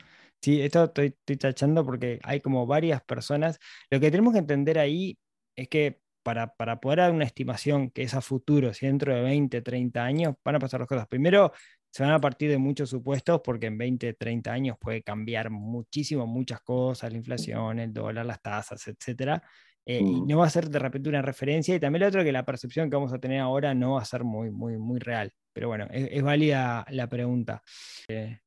Sí, 0.42 0.60
esto 0.60 0.84
estoy, 0.84 1.06
estoy 1.06 1.36
tachando 1.36 1.84
porque 1.84 2.20
hay 2.22 2.40
como 2.40 2.66
varias 2.66 3.02
personas. 3.02 3.58
Lo 3.90 3.98
que 3.98 4.10
tenemos 4.10 4.32
que 4.32 4.40
entender 4.40 4.78
ahí 4.78 5.18
es 5.56 5.68
que 5.68 6.03
para, 6.24 6.54
para 6.56 6.80
poder 6.80 6.98
dar 7.00 7.12
una 7.12 7.24
estimación 7.24 7.90
que 7.90 8.02
es 8.02 8.14
a 8.14 8.20
futuro, 8.20 8.74
si 8.74 8.86
dentro 8.86 9.14
de 9.14 9.22
20, 9.22 9.62
30 9.62 10.04
años, 10.04 10.34
van 10.44 10.56
a 10.56 10.58
pasar 10.58 10.80
dos 10.80 10.88
cosas. 10.88 11.06
Primero, 11.06 11.52
se 11.90 12.02
van 12.02 12.12
a 12.12 12.20
partir 12.20 12.50
de 12.50 12.58
muchos 12.58 12.90
supuestos 12.90 13.40
porque 13.44 13.66
en 13.66 13.78
20, 13.78 14.14
30 14.14 14.52
años 14.52 14.76
puede 14.80 15.02
cambiar 15.02 15.50
muchísimo, 15.50 16.26
muchas 16.26 16.60
cosas, 16.62 17.12
la 17.12 17.18
inflación, 17.18 17.78
el 17.78 17.92
dólar, 17.92 18.26
las 18.26 18.42
tasas, 18.42 18.88
etcétera. 18.88 19.40
Eh, 19.86 20.00
y 20.00 20.20
Mm. 20.22 20.26
no 20.26 20.38
va 20.38 20.46
a 20.46 20.50
ser 20.50 20.68
de 20.70 20.78
repente 20.78 21.08
una 21.08 21.22
referencia. 21.22 21.74
Y 21.74 21.80
también 21.80 22.00
lo 22.02 22.08
otro 22.08 22.24
que 22.24 22.32
la 22.32 22.44
percepción 22.44 22.90
que 22.90 22.96
vamos 22.96 23.12
a 23.12 23.18
tener 23.20 23.40
ahora 23.40 23.74
no 23.74 23.92
va 23.94 24.02
a 24.02 24.04
ser 24.04 24.24
muy, 24.24 24.50
muy, 24.50 24.76
muy 24.78 24.98
real. 24.98 25.32
Pero 25.52 25.68
bueno, 25.68 25.86
es, 25.90 26.08
es 26.10 26.22
válida 26.22 26.84
la 26.90 27.06
pregunta. 27.08 27.62
Eh, 28.08 28.40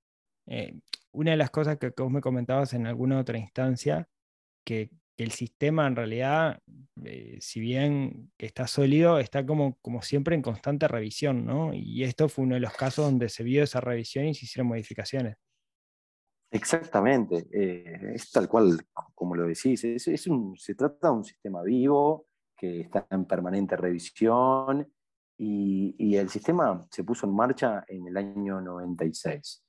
eh, 0.48 0.74
una 1.12 1.32
de 1.32 1.38
las 1.38 1.52
cosas 1.52 1.78
que, 1.78 1.94
que 1.94 2.04
vos 2.04 2.12
me 2.12 2.22
comentabas 2.22 2.74
en 2.74 2.88
alguna 2.88 3.20
otra 3.20 3.38
instancia, 3.38 4.08
que, 4.66 4.90
que 5.17 5.23
el 5.23 5.32
sistema 5.32 5.88
en 5.88 5.95
realidad, 5.95 6.62
eh, 7.03 7.38
si 7.41 7.60
bien 7.60 8.32
está 8.38 8.67
sólido, 8.67 9.19
está 9.19 9.45
como, 9.45 9.77
como 9.82 10.01
siempre 10.03 10.36
en 10.36 10.43
constante 10.43 10.88
revisión, 10.88 11.45
¿no? 11.45 11.73
Y 11.73 12.03
esto 12.03 12.30
fue 12.30 12.45
uno 12.45 12.56
de 12.56 12.62
los 12.62 12.73
casos 12.73 13.06
donde 13.06 13.30
se 13.30 13.43
vio 13.43 13.63
esa 13.63 13.82
revisión 13.82 14.27
y 14.27 14.36
se 14.36 14.45
hicieron 14.45 14.67
modificaciones. 14.67 15.38
Exactamente, 16.49 17.45
eh, 17.51 18.13
es 18.15 18.32
tal 18.32 18.47
cual 18.47 18.80
como 19.13 19.36
lo 19.36 19.47
decís, 19.47 19.84
es, 19.84 20.27
un- 20.27 20.56
se 20.58 20.75
trata 20.75 21.10
de 21.10 21.13
un 21.15 21.23
sistema 21.25 21.62
vivo 21.62 22.27
que 22.56 22.82
está 22.82 23.06
en 23.12 23.25
permanente 23.25 23.75
revisión 23.75 24.91
y, 25.38 25.93
y 25.97 26.15
el 26.15 26.30
sistema 26.30 26.88
se 26.89 27.03
puso 27.03 27.27
en 27.27 27.36
marcha 27.36 27.84
en 27.88 28.08
el 28.08 28.15
año 28.17 28.62
96. 28.62 29.63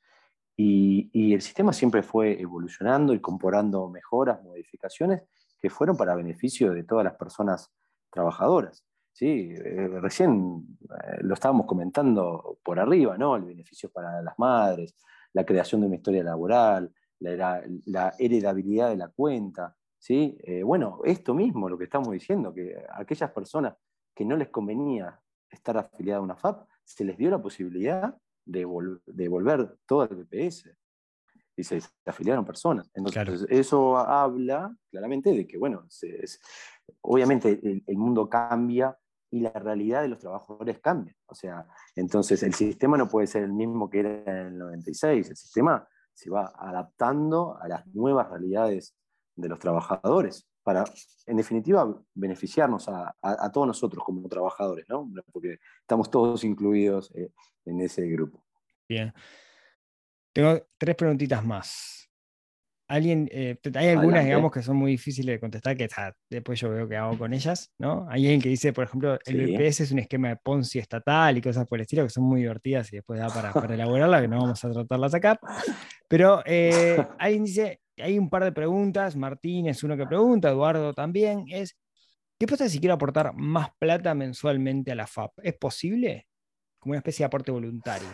Y, 0.60 1.08
y 1.12 1.34
el 1.34 1.40
sistema 1.40 1.72
siempre 1.72 2.02
fue 2.02 2.40
evolucionando 2.40 3.14
y 3.14 3.20
comporando 3.20 3.88
mejoras, 3.88 4.42
modificaciones 4.42 5.22
que 5.60 5.70
fueron 5.70 5.96
para 5.96 6.16
beneficio 6.16 6.72
de 6.72 6.82
todas 6.82 7.04
las 7.04 7.14
personas 7.14 7.72
trabajadoras. 8.10 8.84
¿sí? 9.12 9.52
Eh, 9.54 9.86
recién 10.00 10.66
eh, 10.82 11.18
lo 11.20 11.34
estábamos 11.34 11.64
comentando 11.66 12.58
por 12.64 12.80
arriba, 12.80 13.16
¿no? 13.16 13.36
El 13.36 13.44
beneficio 13.44 13.88
para 13.92 14.20
las 14.20 14.36
madres, 14.36 14.96
la 15.32 15.44
creación 15.44 15.80
de 15.82 15.86
una 15.86 15.96
historia 15.96 16.24
laboral, 16.24 16.92
la, 17.20 17.62
la- 17.86 18.14
heredabilidad 18.18 18.88
de 18.90 18.96
la 18.96 19.08
cuenta. 19.08 19.76
¿sí? 19.96 20.36
Eh, 20.42 20.64
bueno, 20.64 21.00
esto 21.04 21.34
mismo, 21.34 21.68
lo 21.68 21.78
que 21.78 21.84
estamos 21.84 22.10
diciendo, 22.10 22.52
que 22.52 22.74
aquellas 22.94 23.30
personas 23.30 23.74
que 24.12 24.24
no 24.24 24.36
les 24.36 24.48
convenía 24.48 25.20
estar 25.48 25.76
afiliadas 25.78 26.18
a 26.20 26.24
una 26.24 26.36
FAP, 26.36 26.66
se 26.82 27.04
les 27.04 27.16
dio 27.16 27.30
la 27.30 27.40
posibilidad 27.40 28.16
de, 28.48 28.66
vol- 28.66 29.00
de 29.06 29.24
devolver 29.24 29.76
todo 29.86 30.04
el 30.04 30.16
BPS. 30.24 30.70
Y 31.56 31.64
se, 31.64 31.80
se 31.80 31.88
afiliaron 32.06 32.44
personas. 32.44 32.88
Entonces, 32.94 33.22
Claro. 33.22 33.34
eso 33.48 33.96
habla 33.98 34.74
claramente 34.90 35.30
de 35.32 35.46
que, 35.46 35.58
bueno, 35.58 35.84
se- 35.88 36.24
es- 36.24 36.40
obviamente 37.00 37.58
el, 37.62 37.82
el 37.86 37.96
mundo 37.96 38.28
cambia 38.28 38.96
y 39.30 39.40
la 39.40 39.50
realidad 39.50 40.02
de 40.02 40.08
los 40.08 40.18
trabajadores 40.20 40.78
cambia. 40.78 41.14
O 41.26 41.34
sea, 41.34 41.66
entonces 41.96 42.42
el 42.44 42.54
sistema 42.54 42.96
no 42.96 43.08
puede 43.08 43.26
ser 43.26 43.42
el 43.42 43.52
mismo 43.52 43.90
que 43.90 44.00
era 44.00 44.40
en 44.40 44.46
el 44.46 44.58
96. 44.58 45.28
El 45.30 45.36
sistema 45.36 45.86
se 46.14 46.30
va 46.30 46.52
adaptando 46.56 47.58
a 47.60 47.68
las 47.68 47.86
nuevas 47.88 48.30
realidades 48.30 48.96
de 49.36 49.48
los 49.48 49.58
trabajadores 49.58 50.48
para, 50.68 50.84
en 51.24 51.36
definitiva, 51.38 51.98
beneficiarnos 52.14 52.90
a, 52.90 53.08
a- 53.22 53.46
a 53.46 53.50
todos 53.50 53.66
nosotros 53.66 54.04
como 54.04 54.28
trabajadores, 54.28 54.84
¿no? 54.86 55.10
Porque 55.32 55.56
estamos 55.80 56.10
todos 56.10 56.44
incluidos 56.44 57.10
eh, 57.14 57.30
en 57.64 57.80
ese 57.80 58.06
grupo. 58.06 58.44
Bien. 58.86 59.10
Tengo 60.34 60.60
tres 60.76 60.94
preguntitas 60.94 61.42
más. 61.42 62.10
Alguien, 62.86 63.30
eh, 63.32 63.56
hay 63.64 63.88
algunas, 63.88 63.96
Adelante. 64.20 64.24
digamos, 64.26 64.52
que 64.52 64.62
son 64.62 64.76
muy 64.76 64.90
difíciles 64.90 65.36
de 65.36 65.40
contestar, 65.40 65.74
que 65.74 65.88
después 66.28 66.60
yo 66.60 66.68
veo 66.68 66.86
qué 66.86 66.96
hago 66.98 67.16
con 67.16 67.32
ellas, 67.32 67.70
¿no? 67.78 68.06
Hay 68.10 68.24
alguien 68.26 68.42
que 68.42 68.50
dice, 68.50 68.74
por 68.74 68.84
ejemplo, 68.84 69.14
el 69.14 69.20
Sí. 69.46 69.56
BPS 69.56 69.82
es 69.84 69.92
un 69.92 70.00
esquema 70.00 70.28
de 70.28 70.36
Ponzi 70.36 70.78
estatal 70.78 71.38
y 71.38 71.40
cosas 71.40 71.66
por 71.66 71.78
el 71.78 71.82
estilo, 71.82 72.02
que 72.04 72.10
son 72.10 72.24
muy 72.24 72.40
divertidas 72.42 72.92
y 72.92 72.96
después 72.96 73.18
da 73.20 73.28
para, 73.28 73.54
para 73.54 73.72
elaborarla, 73.74 74.20
que 74.20 74.28
no 74.28 74.38
vamos 74.38 74.62
a 74.62 74.70
tratarlas 74.70 75.14
acá. 75.14 75.40
Pero 76.08 76.42
eh, 76.44 76.96
alguien 77.18 77.44
dice, 77.44 77.80
hay 78.00 78.18
un 78.18 78.30
par 78.30 78.44
de 78.44 78.52
preguntas, 78.52 79.16
Martín 79.16 79.66
es 79.66 79.82
uno 79.82 79.96
que 79.96 80.06
pregunta, 80.06 80.50
Eduardo 80.50 80.94
también, 80.94 81.46
es, 81.48 81.76
¿qué 82.38 82.46
pasa 82.46 82.68
si 82.68 82.78
quiero 82.80 82.94
aportar 82.94 83.34
más 83.34 83.70
plata 83.78 84.14
mensualmente 84.14 84.92
a 84.92 84.94
la 84.94 85.06
FAP? 85.06 85.32
¿Es 85.42 85.56
posible? 85.56 86.28
Como 86.78 86.92
una 86.92 86.98
especie 86.98 87.24
de 87.24 87.26
aporte 87.26 87.50
voluntario. 87.50 88.08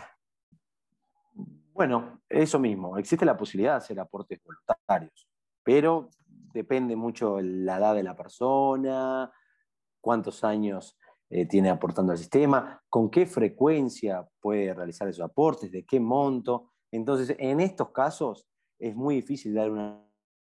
Bueno, 1.73 2.21
eso 2.29 2.57
mismo, 2.57 2.97
existe 2.97 3.25
la 3.25 3.35
posibilidad 3.35 3.73
de 3.73 3.77
hacer 3.77 3.99
aportes 3.99 4.39
voluntarios, 4.43 5.27
pero 5.61 6.09
depende 6.53 6.95
mucho 6.95 7.41
la 7.41 7.77
edad 7.77 7.95
de 7.95 8.03
la 8.03 8.15
persona, 8.15 9.31
cuántos 9.99 10.43
años 10.43 10.97
eh, 11.29 11.45
tiene 11.45 11.69
aportando 11.69 12.11
al 12.11 12.17
sistema, 12.17 12.81
con 12.87 13.09
qué 13.09 13.25
frecuencia 13.25 14.25
puede 14.39 14.73
realizar 14.73 15.07
esos 15.07 15.25
aportes, 15.25 15.71
de 15.71 15.83
qué 15.83 15.99
monto. 15.99 16.71
Entonces, 16.91 17.35
en 17.39 17.59
estos 17.59 17.89
casos 17.91 18.47
es 18.79 18.95
muy 18.95 19.15
difícil 19.15 19.53
dar 19.53 19.71
una, 19.71 20.01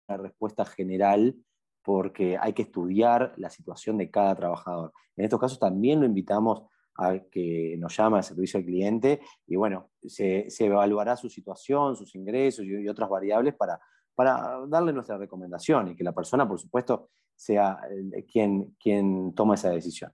respuesta 0.07 0.65
general 0.65 1.34
porque 1.81 2.38
hay 2.38 2.51
que 2.51 2.63
estudiar 2.63 3.34
la 3.38 3.49
situación 3.49 3.97
de 3.97 4.12
cada 4.12 4.36
trabajador. 4.36 4.91
En 5.15 5.23
estos 5.23 5.39
casos 5.39 5.57
también 5.57 6.01
lo 6.01 6.05
invitamos 6.05 6.63
a 6.97 7.17
que 7.31 7.77
nos 7.79 7.95
llame 7.95 8.17
al 8.17 8.23
servicio 8.25 8.57
al 8.57 8.65
cliente 8.65 9.21
y 9.47 9.55
bueno, 9.55 9.91
se, 10.05 10.49
se 10.49 10.65
evaluará 10.65 11.15
su 11.15 11.29
situación, 11.29 11.95
sus 11.95 12.13
ingresos 12.13 12.65
y, 12.65 12.86
otras 12.89 13.10
variables 13.10 13.55
para, 13.55 13.79
para 14.13 14.60
darle 14.67 14.91
nuestra 14.91 15.17
recomendación 15.17 15.88
y 15.88 15.95
que 15.95 16.03
la 16.03 16.12
persona, 16.12 16.45
por 16.45 16.60
supuesto, 16.60 17.12
sea 17.34 17.79
el- 17.89 18.25
quien, 18.25 18.75
quien 18.77 19.34
toma 19.34 19.55
esa 19.55 19.69
decisión. 19.69 20.12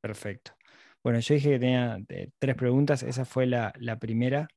Perfecto. 0.00 0.52
Bueno, 1.02 1.18
yo 1.18 1.34
dije 1.34 1.50
que 1.50 1.58
tenía 1.58 1.98
eh, 2.10 2.30
tres 2.38 2.54
preguntas, 2.54 3.02
esa 3.02 3.24
fue 3.24 3.46
la, 3.46 3.72
la 3.78 3.98
primera. 3.98 4.48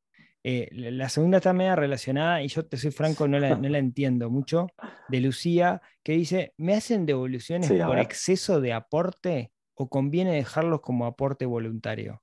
Eh, 0.46 0.68
la 0.74 1.08
segunda 1.08 1.38
está 1.38 1.54
media 1.54 1.76
relacionada 1.76 2.42
y 2.42 2.50
yo 2.50 2.66
te 2.66 2.76
soy 2.76 2.92
franco, 2.92 3.28
no 3.30 3.40
la, 3.40 3.56
no 3.56 3.70
la 3.70 3.78
entiendo 3.78 4.30
mucho, 4.30 4.68
de 5.08 5.22
Lucía, 5.22 5.82
que 6.04 6.14
dice, 6.14 6.54
¿me 6.58 6.74
hacen 6.74 7.06
devoluciones 7.06 7.70
Sí, 7.70 7.78
por 7.78 7.98
exceso 7.98 8.60
de 8.60 8.74
aporte 8.74 9.54
o 9.76 9.88
conviene 9.88 10.34
dejarlos 10.34 10.82
como 10.82 11.06
aporte 11.06 11.46
voluntario? 11.46 12.22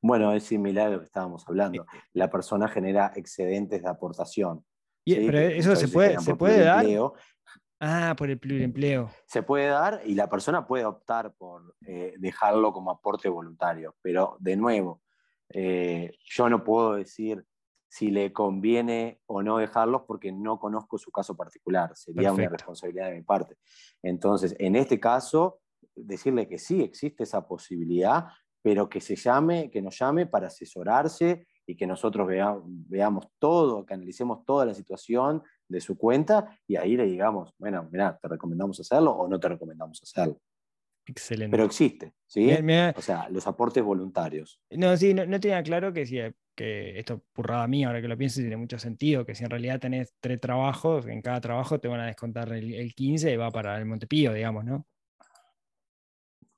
Bueno, 0.00 0.32
es 0.32 0.42
similar 0.42 0.88
a 0.88 0.90
lo 0.90 0.98
que 0.98 1.04
estábamos 1.04 1.48
hablando. 1.48 1.86
La 2.12 2.28
persona 2.28 2.66
genera 2.66 3.12
excedentes 3.14 3.82
de 3.82 3.88
aportación. 3.88 4.64
Y- 5.04 5.14
¿sí? 5.14 5.26
pero 5.26 5.38
eso 5.38 5.76
se 5.76 5.86
puede, 5.86 6.18
se 6.18 6.34
puede 6.34 6.64
dar. 6.64 6.84
Ah, 7.78 8.14
por 8.16 8.30
el 8.30 8.38
pluriempleo. 8.38 9.10
Se 9.26 9.42
puede 9.42 9.66
dar 9.66 10.02
y 10.04 10.14
la 10.14 10.28
persona 10.28 10.66
puede 10.66 10.84
optar 10.84 11.34
por 11.34 11.76
eh, 11.86 12.14
dejarlo 12.18 12.72
como 12.72 12.90
aporte 12.90 13.28
voluntario, 13.28 13.96
pero 14.02 14.36
de 14.38 14.56
nuevo, 14.56 15.01
eh, 15.52 16.12
yo 16.24 16.48
no 16.48 16.64
puedo 16.64 16.94
decir 16.94 17.44
si 17.88 18.10
le 18.10 18.32
conviene 18.32 19.20
o 19.26 19.42
no 19.42 19.58
dejarlos 19.58 20.02
porque 20.06 20.32
no 20.32 20.58
conozco 20.58 20.96
su 20.98 21.10
caso 21.10 21.36
particular, 21.36 21.94
sería 21.94 22.32
una 22.32 22.44
Perfecto. 22.44 22.56
responsabilidad 22.56 23.08
de 23.10 23.16
mi 23.16 23.22
parte. 23.22 23.56
Entonces, 24.02 24.56
en 24.58 24.76
este 24.76 24.98
caso, 24.98 25.60
decirle 25.94 26.48
que 26.48 26.58
sí, 26.58 26.82
existe 26.82 27.24
esa 27.24 27.46
posibilidad, 27.46 28.28
pero 28.62 28.88
que 28.88 29.00
se 29.00 29.14
llame, 29.16 29.70
que 29.70 29.82
nos 29.82 29.98
llame 29.98 30.26
para 30.26 30.46
asesorarse 30.46 31.46
y 31.66 31.76
que 31.76 31.86
nosotros 31.86 32.26
vea- 32.26 32.56
veamos 32.64 33.26
todo, 33.38 33.84
que 33.84 33.92
analicemos 33.94 34.44
toda 34.46 34.64
la 34.64 34.74
situación 34.74 35.42
de 35.68 35.80
su 35.80 35.98
cuenta 35.98 36.58
y 36.66 36.76
ahí 36.76 36.96
le 36.96 37.04
digamos, 37.04 37.52
bueno, 37.58 37.88
mira, 37.92 38.18
te 38.20 38.28
recomendamos 38.28 38.80
hacerlo 38.80 39.12
o 39.12 39.28
no 39.28 39.38
te 39.38 39.48
recomendamos 39.48 40.00
hacerlo. 40.02 40.40
Excelente. 41.06 41.50
Pero 41.56 41.64
existe, 41.66 42.14
¿sí? 42.26 42.46
Me- 42.46 42.62
me- 42.62 42.94
O 42.96 43.02
sea, 43.02 43.28
los 43.28 43.46
aportes 43.46 43.82
voluntarios. 43.82 44.60
No, 44.70 44.96
sí, 44.96 45.14
no, 45.14 45.26
no 45.26 45.40
tenía 45.40 45.62
claro 45.62 45.92
que, 45.92 46.06
si, 46.06 46.18
que 46.54 46.98
esto, 46.98 47.22
burrada 47.34 47.66
mía, 47.66 47.88
ahora 47.88 48.00
que 48.00 48.08
lo 48.08 48.16
pienso, 48.16 48.40
tiene 48.40 48.56
mucho 48.56 48.78
sentido, 48.78 49.26
que 49.26 49.34
si 49.34 49.44
en 49.44 49.50
realidad 49.50 49.80
tenés 49.80 50.14
tres 50.20 50.40
trabajos, 50.40 51.06
en 51.06 51.20
cada 51.22 51.40
trabajo 51.40 51.80
te 51.80 51.88
van 51.88 52.00
a 52.00 52.06
descontar 52.06 52.52
el, 52.52 52.72
el 52.74 52.94
15 52.94 53.32
y 53.32 53.36
va 53.36 53.50
para 53.50 53.76
el 53.78 53.84
Montepío, 53.84 54.32
digamos, 54.32 54.64
¿no? 54.64 54.86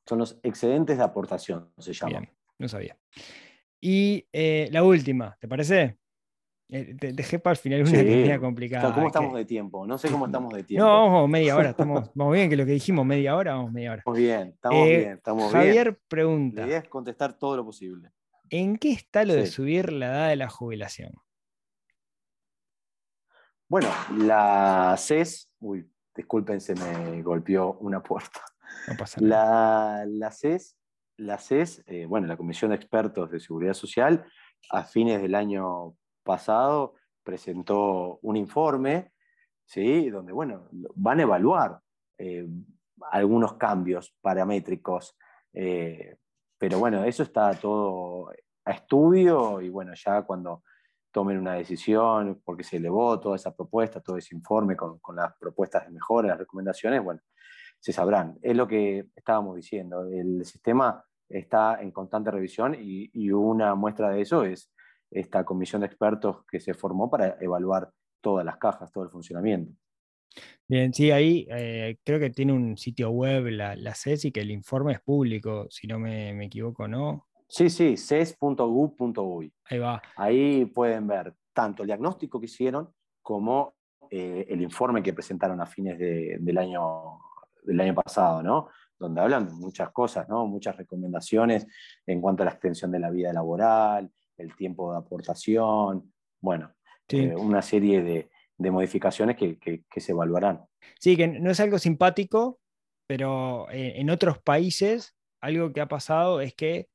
Son 0.06 0.18
los 0.18 0.38
excedentes 0.42 0.98
de 0.98 1.04
aportación, 1.04 1.72
se 1.78 1.94
llaman. 1.94 2.22
Bien, 2.24 2.34
no 2.58 2.68
sabía. 2.68 2.98
Y 3.80 4.26
eh, 4.32 4.68
la 4.70 4.82
última, 4.84 5.36
¿te 5.40 5.48
parece? 5.48 5.98
Eh, 6.70 6.94
dejé 7.12 7.38
para 7.38 7.52
el 7.52 7.58
final 7.58 7.82
una 7.82 7.90
Sí. 7.90 8.32
O 8.32 8.40
complicada. 8.40 8.82
sea, 8.86 8.90
¿Cómo 8.94 9.04
que- 9.04 9.08
estamos 9.08 9.34
de 9.34 9.44
tiempo? 9.44 9.86
No 9.86 9.98
sé 9.98 10.10
cómo 10.10 10.26
estamos 10.26 10.52
de 10.54 10.64
tiempo. 10.64 10.84
No, 10.86 11.06
vamos 11.10 11.28
media 11.28 11.56
hora, 11.56 11.70
estamos, 11.70 12.10
vamos 12.14 12.34
bien, 12.34 12.48
que 12.50 12.56
lo 12.56 12.64
que 12.64 12.72
dijimos, 12.72 13.04
media 13.04 13.36
hora, 13.36 13.54
vamos 13.54 13.70
media 13.72 13.90
hora. 13.92 13.98
Estamos 14.00 14.18
bien, 14.18 14.48
estamos 14.48 14.78
Eh, 14.78 14.98
bien, 14.98 15.12
estamos 15.12 15.52
Javier 15.52 15.90
bien. 15.92 16.02
pregunta, 16.08 16.60
La 16.62 16.66
idea 16.66 16.78
es 16.78 16.88
contestar 16.88 17.34
todo 17.38 17.56
lo 17.56 17.64
posible. 17.64 18.10
¿en 18.50 18.76
qué 18.76 18.92
está 18.92 19.24
lo 19.24 19.34
de 19.34 19.46
subir 19.46 19.92
la 19.92 20.06
edad 20.06 20.28
de 20.28 20.36
la 20.36 20.48
jubilación? 20.48 21.12
Bueno, 23.68 23.88
la 24.16 24.94
CES, 24.98 25.50
uy, 25.60 25.88
disculpen, 26.14 26.60
se 26.60 26.74
me 26.74 27.22
golpeó 27.22 27.72
una 27.80 28.02
puerta. 28.02 28.40
No 28.88 28.96
pasa 28.96 29.20
nada. 29.20 30.04
La, 30.04 30.06
la 30.06 30.30
CES, 30.30 30.76
la 31.16 31.38
CES 31.38 31.82
eh, 31.86 32.06
bueno, 32.06 32.26
la 32.26 32.36
Comisión 32.36 32.70
de 32.70 32.76
Expertos 32.76 33.30
de 33.30 33.40
Seguridad 33.40 33.74
Social, 33.74 34.24
a 34.70 34.84
fines 34.84 35.20
del 35.22 35.34
año 35.34 35.94
pasado 36.24 36.94
presentó 37.22 38.18
un 38.22 38.36
informe, 38.36 39.12
¿sí? 39.64 40.10
donde 40.10 40.32
bueno, 40.32 40.68
van 40.94 41.20
a 41.20 41.22
evaluar 41.22 41.80
eh, 42.18 42.46
algunos 43.10 43.54
cambios 43.54 44.16
paramétricos, 44.20 45.16
eh, 45.52 46.16
pero 46.58 46.78
bueno, 46.78 47.04
eso 47.04 47.22
está 47.22 47.52
todo 47.54 48.30
a 48.64 48.72
estudio 48.72 49.60
y 49.60 49.68
bueno, 49.68 49.92
ya 49.94 50.22
cuando 50.22 50.62
tomen 51.12 51.38
una 51.38 51.54
decisión, 51.54 52.42
porque 52.44 52.64
se 52.64 52.78
elevó 52.78 53.20
toda 53.20 53.36
esa 53.36 53.54
propuesta, 53.54 54.00
todo 54.00 54.16
ese 54.16 54.34
informe 54.34 54.76
con, 54.76 54.98
con 54.98 55.16
las 55.16 55.32
propuestas 55.38 55.86
de 55.86 55.92
mejora, 55.92 56.28
las 56.28 56.38
recomendaciones, 56.38 57.04
bueno, 57.04 57.20
se 57.78 57.92
sabrán. 57.92 58.36
Es 58.42 58.56
lo 58.56 58.66
que 58.66 59.06
estábamos 59.14 59.54
diciendo, 59.54 60.08
el 60.10 60.44
sistema 60.44 61.04
está 61.28 61.80
en 61.80 61.92
constante 61.92 62.30
revisión 62.30 62.74
y, 62.74 63.10
y 63.12 63.30
una 63.30 63.74
muestra 63.74 64.10
de 64.10 64.22
eso 64.22 64.44
es 64.44 64.72
esta 65.14 65.44
comisión 65.44 65.80
de 65.80 65.86
expertos 65.86 66.44
que 66.50 66.60
se 66.60 66.74
formó 66.74 67.08
para 67.10 67.36
evaluar 67.40 67.90
todas 68.20 68.44
las 68.44 68.56
cajas, 68.58 68.90
todo 68.92 69.04
el 69.04 69.10
funcionamiento. 69.10 69.72
Bien, 70.66 70.92
sí, 70.92 71.10
ahí 71.10 71.46
eh, 71.50 71.98
creo 72.04 72.18
que 72.18 72.30
tiene 72.30 72.52
un 72.52 72.76
sitio 72.76 73.10
web 73.10 73.46
la, 73.46 73.76
la 73.76 73.94
CES 73.94 74.26
y 74.26 74.32
que 74.32 74.40
el 74.40 74.50
informe 74.50 74.94
es 74.94 75.00
público, 75.00 75.66
si 75.70 75.86
no 75.86 75.98
me, 75.98 76.32
me 76.34 76.46
equivoco, 76.46 76.88
¿no? 76.88 77.26
Sí, 77.46 77.70
sí, 77.70 77.96
ces.gu.uy. 77.96 79.52
Ahí 79.66 79.78
va. 79.78 80.02
Ahí 80.16 80.64
pueden 80.66 81.06
ver 81.06 81.34
tanto 81.52 81.82
el 81.82 81.86
diagnóstico 81.86 82.40
que 82.40 82.46
hicieron 82.46 82.92
como 83.22 83.74
eh, 84.10 84.46
el 84.48 84.60
informe 84.62 85.02
que 85.02 85.12
presentaron 85.12 85.60
a 85.60 85.66
fines 85.66 85.98
de- 85.98 86.38
del, 86.40 86.58
año, 86.58 87.20
del 87.62 87.80
año 87.80 87.94
pasado, 87.94 88.42
¿no? 88.42 88.68
Donde 88.98 89.20
hablan 89.20 89.54
muchas 89.54 89.90
cosas, 89.90 90.28
¿no? 90.28 90.46
Muchas 90.46 90.76
recomendaciones 90.76 91.66
en 92.06 92.20
cuanto 92.20 92.42
a 92.42 92.46
la 92.46 92.52
extensión 92.52 92.90
de 92.90 92.98
la 92.98 93.10
vida 93.10 93.32
laboral, 93.32 94.10
el 94.36 94.54
tiempo 94.56 94.92
de 94.92 94.98
aportación, 94.98 96.12
bueno, 96.40 96.72
Sí. 97.08 97.18
eh, 97.18 97.36
una 97.36 97.60
serie 97.62 98.02
de, 98.02 98.30
de 98.56 98.70
modificaciones 98.70 99.36
que, 99.36 99.58
que- 99.58 99.84
que 99.90 100.00
se 100.00 100.12
evaluarán. 100.12 100.64
Sí, 100.98 101.16
que 101.16 101.26
no 101.28 101.50
es 101.50 101.60
algo 101.60 101.78
simpático, 101.78 102.60
pero 103.06 103.68
eh, 103.70 103.94
en 104.00 104.10
otros 104.10 104.38
países 104.38 105.14
algo 105.42 105.72
que 105.72 105.80
ha 105.82 105.88
pasado 105.88 106.40
es 106.40 106.54
que 106.54 106.88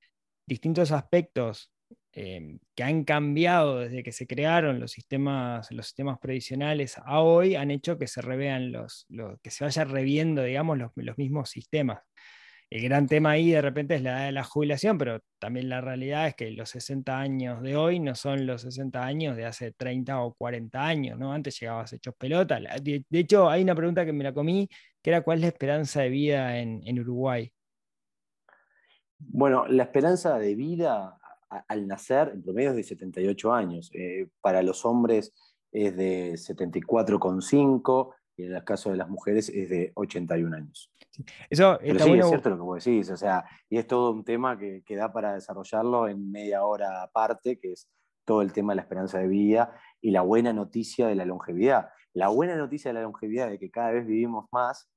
distintos 0.48 0.92
aspectos 0.92 1.72
eh, 2.14 2.58
que 2.76 2.84
han 2.84 3.04
cambiado 3.04 3.80
desde 3.80 4.02
que 4.02 4.12
se 4.12 4.26
crearon 4.26 4.80
los 4.80 4.92
sistemas, 4.92 5.72
los 5.72 5.86
sistemas 5.86 6.18
previsionales 6.18 6.98
a 7.06 7.22
hoy 7.22 7.54
han 7.56 7.70
hecho 7.70 8.00
que 8.00 8.08
se 8.08 8.22
revean 8.22 8.72
los, 8.72 9.06
los- 9.10 9.40
que 9.42 9.52
se 9.52 9.64
vaya 9.64 9.84
reviendo, 9.84 10.42
digamos, 10.44 10.78
los, 10.80 10.92
los 10.96 11.18
mismos 11.20 11.52
sistemas. 11.52 12.02
El 12.72 12.84
gran 12.84 13.08
tema 13.08 13.32
ahí 13.32 13.50
de 13.50 13.64
repente 13.64 13.96
es 13.96 14.04
la 14.04 14.12
edad 14.12 14.26
de 14.28 14.32
la 14.32 14.44
jubilación, 14.44 15.00
pero 15.00 15.22
también 15.40 15.70
la 15.70 15.82
realidad 15.82 16.28
es 16.28 16.36
que 16.36 16.52
los 16.52 16.70
60 16.70 17.18
años 17.18 17.64
de 17.64 17.76
hoy 17.76 18.00
no 18.00 18.14
son 18.14 18.46
los 18.46 18.62
60 18.62 19.04
años 19.04 19.36
de 19.36 19.46
hace 19.46 19.72
30 19.72 20.22
o 20.22 20.36
40 20.36 20.80
años, 20.80 21.18
¿no? 21.18 21.34
Antes 21.34 21.60
llegabas 21.60 21.92
hechos 21.94 22.14
pelota. 22.16 22.60
De, 22.80 23.04
hecho, 23.10 23.50
hay 23.50 23.64
una 23.64 23.74
pregunta 23.74 24.06
que 24.06 24.14
me 24.14 24.24
la 24.24 24.36
comí, 24.36 24.70
que 25.02 25.10
era 25.10 25.24
¿cuál 25.24 25.40
es 25.40 25.42
la 25.42 25.48
esperanza 25.48 26.02
de 26.02 26.10
vida 26.10 26.60
en, 26.60 27.00
Uruguay? 27.00 27.52
Bueno, 29.18 29.66
la 29.68 29.84
esperanza 29.84 30.38
de 30.38 30.54
vida 30.54 31.18
al 31.68 31.88
nacer, 31.88 32.30
en 32.36 32.44
promedio 32.44 32.70
es 32.70 32.76
de 32.76 32.84
78 32.84 33.52
años. 33.52 33.90
Eh, 33.96 34.28
para 34.42 34.62
los 34.62 34.86
hombres 34.86 35.34
es 35.72 35.98
de 35.98 36.34
74,5 36.34 38.14
y 38.40 38.46
en 38.46 38.56
el 38.56 38.64
caso 38.64 38.90
de 38.92 38.98
las 38.98 39.10
mujeres 39.10 39.50
es 39.50 39.70
de 39.70 39.92
81 39.96 40.54
años. 40.54 40.92
Eso 41.50 41.78
Pero 41.80 41.92
está 41.94 42.04
sí, 42.06 42.10
bueno. 42.10 42.24
es 42.24 42.30
cierto 42.30 42.50
lo 42.50 42.56
que 42.56 42.62
vos 42.62 42.84
decís, 42.84 43.10
o 43.12 43.18
sea, 43.18 43.44
y 43.70 43.78
es 43.78 43.88
todo 43.88 44.12
un 44.12 44.24
tema 44.24 44.58
que, 44.58 44.82
que 44.86 44.96
da 44.96 45.12
para 45.12 45.34
desarrollarlo 45.34 46.08
en 46.08 46.32
media 46.32 46.64
hora 46.64 47.04
aparte, 47.04 47.60
que 47.60 47.74
es 47.74 47.90
todo 48.26 48.42
el 48.42 48.54
tema 48.54 48.72
de 48.74 48.78
la 48.78 48.82
esperanza 48.84 49.20
de 49.20 49.28
vida 49.28 49.76
y 50.02 50.12
la 50.12 50.22
buena 50.22 50.54
noticia 50.54 51.08
de 51.08 51.16
la 51.16 51.26
longevidad. 51.26 51.90
La 52.14 52.30
buena 52.30 52.56
noticia 52.56 52.90
de 52.90 52.94
la 52.96 53.02
longevidad 53.02 53.50
de 53.50 53.60
que 53.60 53.70
cada 53.72 53.92
vez 53.92 54.06
vivimos 54.06 54.46
más, 54.52 54.90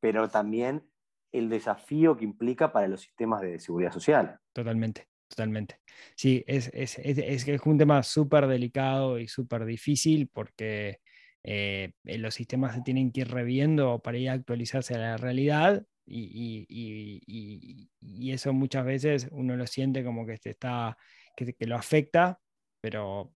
pero 0.00 0.28
también 0.28 0.88
el 1.32 1.48
desafío 1.48 2.16
que 2.16 2.24
implica 2.24 2.72
para 2.72 2.88
los 2.88 3.00
sistemas 3.02 3.40
de 3.42 3.58
seguridad 3.58 3.92
social. 3.92 4.38
Totalmente, 4.52 5.08
totalmente. 5.28 5.80
Sí, 6.14 6.44
es, 6.46 6.70
es, 6.72 6.98
es, 7.00 7.18
es- 7.18 7.48
es 7.48 7.60
un 7.66 7.76
tema 7.78 8.02
súper 8.02 8.46
delicado 8.46 9.18
y 9.18 9.28
súper 9.28 9.64
difícil 9.64 10.28
porque 10.32 11.00
eh, 11.48 11.92
eh, 12.04 12.18
los 12.18 12.34
sistemas 12.34 12.74
se 12.74 12.82
tienen 12.82 13.12
que 13.12 13.20
ir 13.20 13.28
reviendo 13.28 14.00
para 14.00 14.18
ir 14.18 14.30
a 14.30 14.32
actualizarse 14.32 14.96
a 14.96 14.98
la 14.98 15.16
realidad 15.16 15.86
y, 16.04 16.66
eso 18.32 18.52
muchas 18.52 18.84
veces 18.84 19.28
uno 19.30 19.56
lo 19.56 19.66
siente 19.66 20.02
como 20.04 20.26
que, 20.26 20.38
está, 20.42 20.96
que, 21.36 21.54
lo 21.66 21.76
afecta, 21.76 22.40
pero, 22.80 23.32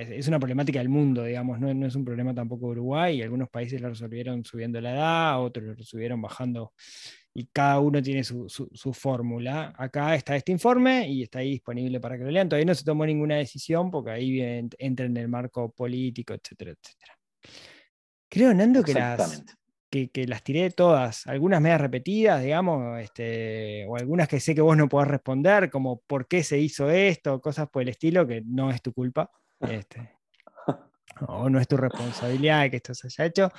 es, 0.00 0.26
una 0.26 0.40
problemática 0.40 0.80
del 0.80 0.88
mundo, 0.88 1.22
digamos, 1.22 1.60
no, 1.60 1.86
es 1.86 1.94
un 1.94 2.04
problema 2.04 2.34
tampoco 2.34 2.66
de 2.66 2.72
Uruguay 2.72 3.18
y 3.18 3.22
algunos 3.22 3.48
países 3.48 3.80
lo 3.80 3.90
resolvieron 3.90 4.44
subiendo 4.44 4.80
la 4.80 4.92
edad, 4.94 5.42
otros 5.42 5.66
lo 5.66 5.74
resolvieron 5.74 6.20
bajando 6.20 6.72
y 7.32 7.46
cada 7.46 7.78
uno 7.80 8.02
tiene 8.02 8.24
su, 8.24 8.48
su- 8.48 8.70
su 8.72 8.92
fórmula. 8.92 9.72
Acá 9.78 10.14
está 10.16 10.34
este 10.36 10.52
informe 10.52 11.08
y 11.08 11.22
está 11.22 11.40
ahí 11.40 11.50
disponible 11.52 12.00
para 12.00 12.18
que 12.18 12.24
lo 12.24 12.30
lean. 12.30 12.48
Todavía 12.48 12.66
no 12.66 12.74
se 12.74 12.84
tomó 12.84 13.06
ninguna 13.06 13.36
decisión 13.36 13.90
porque 13.90 14.10
ahí 14.10 14.40
entra 14.78 15.06
en 15.06 15.16
el 15.16 15.28
marco 15.28 15.70
político, 15.70 16.34
etcétera, 16.34 16.72
etcétera. 16.72 17.15
Creo, 18.28 18.52
Nando, 18.54 18.82
que 18.82 18.94
las, 18.94 19.44
que, 19.90 20.10
que 20.10 20.26
las 20.26 20.42
tiré 20.42 20.70
todas, 20.70 21.26
algunas 21.26 21.60
medias 21.60 21.80
repetidas, 21.80 22.42
digamos, 22.42 23.00
este, 23.00 23.86
o 23.86 23.96
algunas 23.96 24.28
que 24.28 24.40
sé 24.40 24.54
que 24.54 24.60
vos 24.60 24.76
no 24.76 24.88
podés 24.88 25.08
responder, 25.08 25.70
como 25.70 26.00
por 26.06 26.26
qué 26.26 26.42
se 26.42 26.58
hizo 26.58 26.90
esto, 26.90 27.40
cosas 27.40 27.68
por 27.68 27.82
el 27.82 27.88
estilo, 27.88 28.26
que 28.26 28.42
no 28.44 28.70
es 28.70 28.82
tu 28.82 28.92
culpa. 28.92 29.30
Este, 29.60 30.16
o 31.28 31.48
no 31.48 31.58
es 31.58 31.68
tu 31.68 31.76
responsabilidad 31.76 32.70
que 32.70 32.76
esto 32.76 32.94
se 32.94 33.06
haya 33.06 33.26
hecho. 33.26 33.50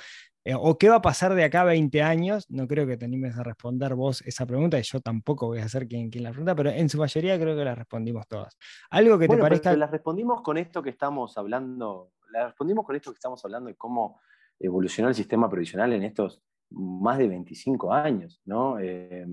Eh, 0.44 0.54
o 0.54 0.78
qué 0.78 0.88
va 0.88 0.96
a 0.96 1.02
pasar 1.02 1.34
de 1.34 1.44
acá 1.44 1.62
a 1.62 1.64
20 1.64 2.02
años, 2.02 2.46
no 2.48 2.66
creo 2.66 2.86
que 2.86 2.96
te 2.96 3.04
animes 3.04 3.36
a 3.36 3.42
responder 3.42 3.94
vos 3.94 4.22
esa 4.22 4.46
pregunta, 4.46 4.78
y 4.78 4.82
yo 4.82 5.00
tampoco 5.00 5.48
voy 5.48 5.58
a 5.58 5.68
ser 5.68 5.86
quien, 5.86 6.10
quien 6.10 6.24
la 6.24 6.30
pregunta, 6.30 6.54
pero 6.54 6.70
en 6.70 6.88
su 6.88 6.98
mayoría 6.98 7.38
creo 7.38 7.56
que 7.56 7.64
la 7.64 7.74
respondimos 7.74 8.26
todas. 8.28 8.56
Algo 8.90 9.18
que 9.18 9.26
Bueno, 9.26 9.42
te 9.42 9.50
parezca... 9.50 9.76
las 9.76 9.90
respondimos 9.90 10.40
con 10.42 10.56
esto 10.56 10.82
que 10.82 10.90
estamos 10.90 11.36
hablando, 11.36 12.12
las 12.30 12.46
respondimos 12.46 12.84
con 12.84 12.96
esto 12.96 13.10
que 13.10 13.16
estamos 13.16 13.44
hablando 13.44 13.68
de 13.68 13.76
cómo 13.76 14.20
evolucionó 14.58 15.08
el 15.08 15.14
sistema 15.14 15.48
previsional 15.48 15.92
en 15.92 16.02
estos 16.04 16.42
más 16.70 17.18
de 17.18 17.28
25 17.28 17.92
años, 17.92 18.40
¿no? 18.44 18.78
Eh, 18.78 19.26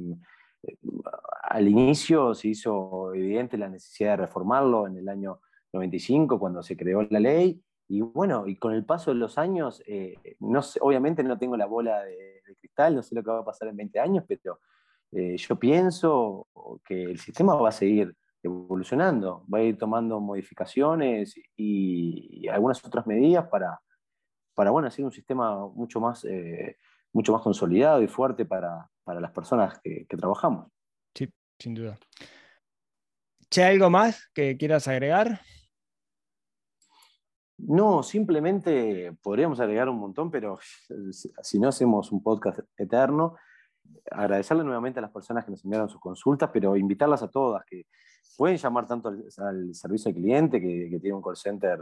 al 1.43 1.67
inicio 1.67 2.34
se 2.34 2.49
hizo 2.49 3.13
evidente 3.13 3.58
la 3.58 3.69
necesidad 3.69 4.12
de 4.12 4.25
reformarlo 4.25 4.88
en 4.88 4.97
el 4.97 5.10
año 5.10 5.41
95 5.73 6.39
cuando 6.39 6.63
se 6.63 6.75
creó 6.75 7.03
la 7.03 7.19
ley 7.19 7.62
y 7.88 8.01
bueno, 8.01 8.47
y 8.47 8.55
con 8.55 8.73
el 8.73 8.84
paso 8.84 9.12
de 9.12 9.17
los 9.17 9.38
años, 9.38 9.84
eh, 9.86 10.15
no 10.39 10.62
obviamente 10.81 11.23
no 11.23 11.38
tengo 11.38 11.55
la 11.55 11.67
bola 11.67 12.03
de, 12.03 12.41
de 12.47 12.55
cristal, 12.55 12.95
no 12.95 13.03
sé 13.03 13.13
lo 13.13 13.23
que 13.23 13.29
va 13.29 13.39
a 13.39 13.45
pasar 13.45 13.67
en 13.67 13.77
20 13.77 13.99
años, 13.99 14.23
pero 14.27 14.60
eh, 15.12 15.38
yo 15.38 15.58
pienso 15.58 16.47
que 16.84 17.03
el 17.03 17.19
sistema 17.19 17.55
va 17.55 17.69
a 17.69 17.71
seguir 17.71 18.15
evolucionando, 18.45 19.45
va 19.51 19.60
a 19.60 19.63
ir 19.63 19.77
tomando 19.77 20.19
modificaciones 20.19 21.36
y, 21.55 22.43
y 22.45 22.47
algunas 22.47 22.84
otras 22.86 23.05
medidas 23.08 23.47
para, 23.47 23.79
para 24.53 24.71
bueno, 24.71 24.88
hacer 24.88 25.05
un 25.05 25.12
sistema 25.12 25.67
mucho 25.67 25.99
más, 25.99 26.23
eh, 26.25 26.77
mucho 27.13 27.34
más 27.34 27.41
consolidado 27.41 28.01
y 28.01 28.08
fuerte 28.08 28.45
para, 28.45 28.89
para 29.03 29.19
las 29.19 29.31
personas 29.31 29.79
que, 29.84 30.05
que 30.08 30.17
trabajamos. 30.17 30.71
Sí, 31.13 31.29
sin 31.60 31.75
duda. 31.75 31.97
Che, 33.49 33.63
¿algo 33.63 33.89
más 33.89 34.29
que 34.34 34.58
quieras 34.58 34.88
agregar? 34.88 35.39
No, 37.58 38.03
simplemente 38.03 39.15
podríamos 39.21 39.60
agregar 39.60 39.88
un 39.88 39.97
montón, 39.97 40.29
pero 40.29 40.60
si 41.12 41.60
no 41.60 41.69
hacemos 41.69 42.12
un 42.12 42.21
podcast 42.21 42.60
eterno, 42.77 43.36
agradecerle 44.12 44.63
nuevamente 44.63 44.99
a 44.99 45.01
las 45.01 45.12
personas 45.12 45.45
que 45.45 45.51
nos 45.51 45.63
enviaron 45.63 45.89
sus 45.89 46.01
consultas, 46.01 46.49
pero 46.51 46.75
invitarlas 46.75 47.23
a 47.23 47.29
todas 47.29 47.63
que 47.65 47.86
pueden 48.38 48.58
llamar 48.58 48.88
tanto 48.88 49.10
al, 49.10 49.26
al 49.38 49.76
servicio 49.76 50.10
al 50.10 50.16
cliente, 50.16 50.62
que, 50.62 50.90
que, 50.90 51.00
tiene 51.00 51.16
un 51.16 51.22
call 51.22 51.38
center 51.38 51.80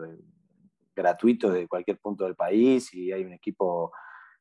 gratuito 0.95 1.51
de 1.51 1.67
cualquier 1.67 1.99
punto 1.99 2.25
del 2.25 2.35
país 2.35 2.93
y 2.93 3.11
hay 3.11 3.23
un 3.23 3.33
equipo 3.33 3.91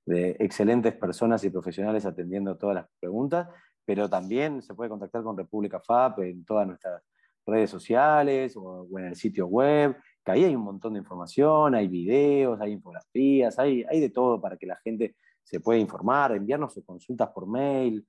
de 0.05 0.37
excelentes 0.39 0.95
personas 0.95 1.43
y 1.45 1.51
profesionales 1.51 2.05
atendiendo 2.05 2.57
todas 2.57 2.75
las 2.75 2.87
preguntas, 3.01 3.49
pero 3.85 4.09
también 4.09 4.63
se 4.63 4.75
puede 4.75 4.91
contactar 4.91 5.23
con 5.23 5.37
República 5.37 5.81
FAP 5.81 6.21
en 6.21 6.45
todas 6.45 6.67
nuestras 6.67 7.03
redes 7.47 7.71
sociales 7.71 8.57
o, 8.57 8.87
o 8.91 8.99
en 8.99 9.07
el 9.07 9.17
sitio 9.17 9.47
web, 9.47 9.97
que 10.25 10.33
ahí 10.33 10.45
hay 10.45 10.55
un 10.55 10.63
montón 10.63 10.93
de 10.93 11.01
información, 11.01 11.75
hay 11.75 11.89
videos, 11.89 12.61
hay 12.61 12.73
infografías, 12.73 13.59
hay, 13.59 13.85
hay 13.89 14.01
de 14.01 14.11
todo 14.11 14.41
para 14.41 14.57
que 14.57 14.67
la 14.67 14.77
gente 14.77 15.17
se 15.43 15.61
pueda 15.61 15.79
informar, 15.79 16.33
enviarnos 16.33 16.73
sus 16.75 16.85
consultas 16.85 17.31
por 17.31 17.47
mail, 17.47 18.07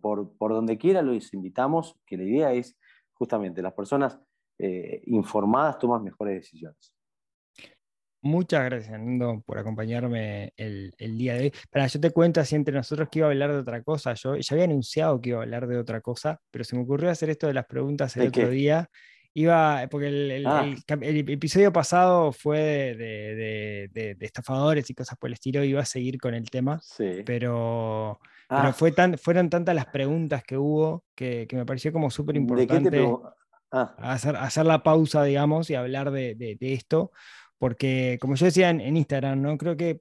por, 0.00 0.36
por 0.36 0.52
donde 0.52 0.76
quiera 0.76 1.02
los 1.02 1.32
invitamos, 1.32 1.96
que 2.06 2.16
la 2.16 2.24
idea 2.24 2.52
es 2.52 2.76
justamente 3.14 3.62
las 3.62 3.72
personas 3.72 4.18
eh, 4.58 5.02
informadas 5.06 5.78
toman 5.78 6.04
mejores 6.04 6.34
decisiones. 6.36 6.94
Muchas 8.22 8.64
gracias, 8.64 8.92
Nando, 8.98 9.42
por 9.44 9.58
acompañarme 9.58 10.54
el, 10.56 10.94
el, 10.96 11.18
día 11.18 11.34
de 11.34 11.40
hoy. 11.40 11.52
Para, 11.70 11.86
yo 11.88 12.00
te 12.00 12.10
cuento 12.10 12.40
así 12.40 12.56
entre 12.56 12.74
nosotros 12.74 13.08
que 13.10 13.18
iba 13.18 13.28
a 13.28 13.30
hablar 13.30 13.52
de 13.52 13.58
otra 13.58 13.82
cosa. 13.82 14.14
Yo 14.14 14.36
ya 14.36 14.54
había 14.54 14.64
anunciado 14.64 15.20
que 15.20 15.28
iba 15.30 15.40
a 15.40 15.42
hablar 15.42 15.66
de 15.66 15.76
otra 15.76 16.00
cosa, 16.00 16.40
pero 16.50 16.64
se 16.64 16.74
me 16.74 16.82
ocurrió 16.84 17.10
hacer 17.10 17.28
esto 17.28 17.46
de 17.48 17.52
las 17.54 17.66
preguntas 17.66 18.16
el 18.16 18.22
¿De 18.22 18.28
otro 18.28 18.44
qué? 18.44 18.48
día. 18.50 18.88
Iba, 19.34 19.86
porque 19.90 20.06
el, 20.08 20.30
el, 20.30 20.46
Ah. 20.46 20.64
el, 21.02 21.28
episodio 21.28 21.70
pasado 21.70 22.32
fue 22.32 22.60
de, 22.60 22.94
de, 22.94 23.34
de, 23.34 23.88
de, 23.92 24.14
de 24.14 24.24
estafadores 24.26 24.88
y 24.88 24.94
cosas 24.94 25.18
por 25.18 25.28
el 25.28 25.34
estilo, 25.34 25.62
iba 25.62 25.82
a 25.82 25.84
seguir 25.84 26.18
con 26.18 26.34
el 26.34 26.48
tema, 26.48 26.80
Sí. 26.80 27.22
pero, 27.26 28.20
Ah, 28.48 28.60
pero 28.62 28.72
fue 28.74 28.92
tan, 28.92 29.18
fueron 29.18 29.48
tantas 29.50 29.74
las 29.74 29.86
preguntas 29.86 30.42
que 30.44 30.56
hubo 30.56 31.04
que, 31.14 31.46
que 31.48 31.56
me 31.56 31.64
pareció 31.64 31.92
como 31.92 32.10
súper 32.10 32.34
¿De 32.34 32.40
qué 32.40 32.46
te 32.66 32.74
importante 32.74 33.34
Ah, 33.76 33.92
hacer, 33.98 34.36
hacer 34.36 34.66
la 34.66 34.84
pausa, 34.84 35.24
digamos, 35.24 35.68
y 35.68 35.74
hablar 35.74 36.12
de, 36.12 36.36
de, 36.36 36.54
de 36.54 36.74
esto, 36.74 37.10
porque 37.58 38.18
como 38.20 38.36
yo 38.36 38.46
decía 38.46 38.70
en, 38.70 38.80
en, 38.80 38.96
Instagram, 38.96 39.42
¿no? 39.42 39.58
creo 39.58 39.76
que 39.76 40.00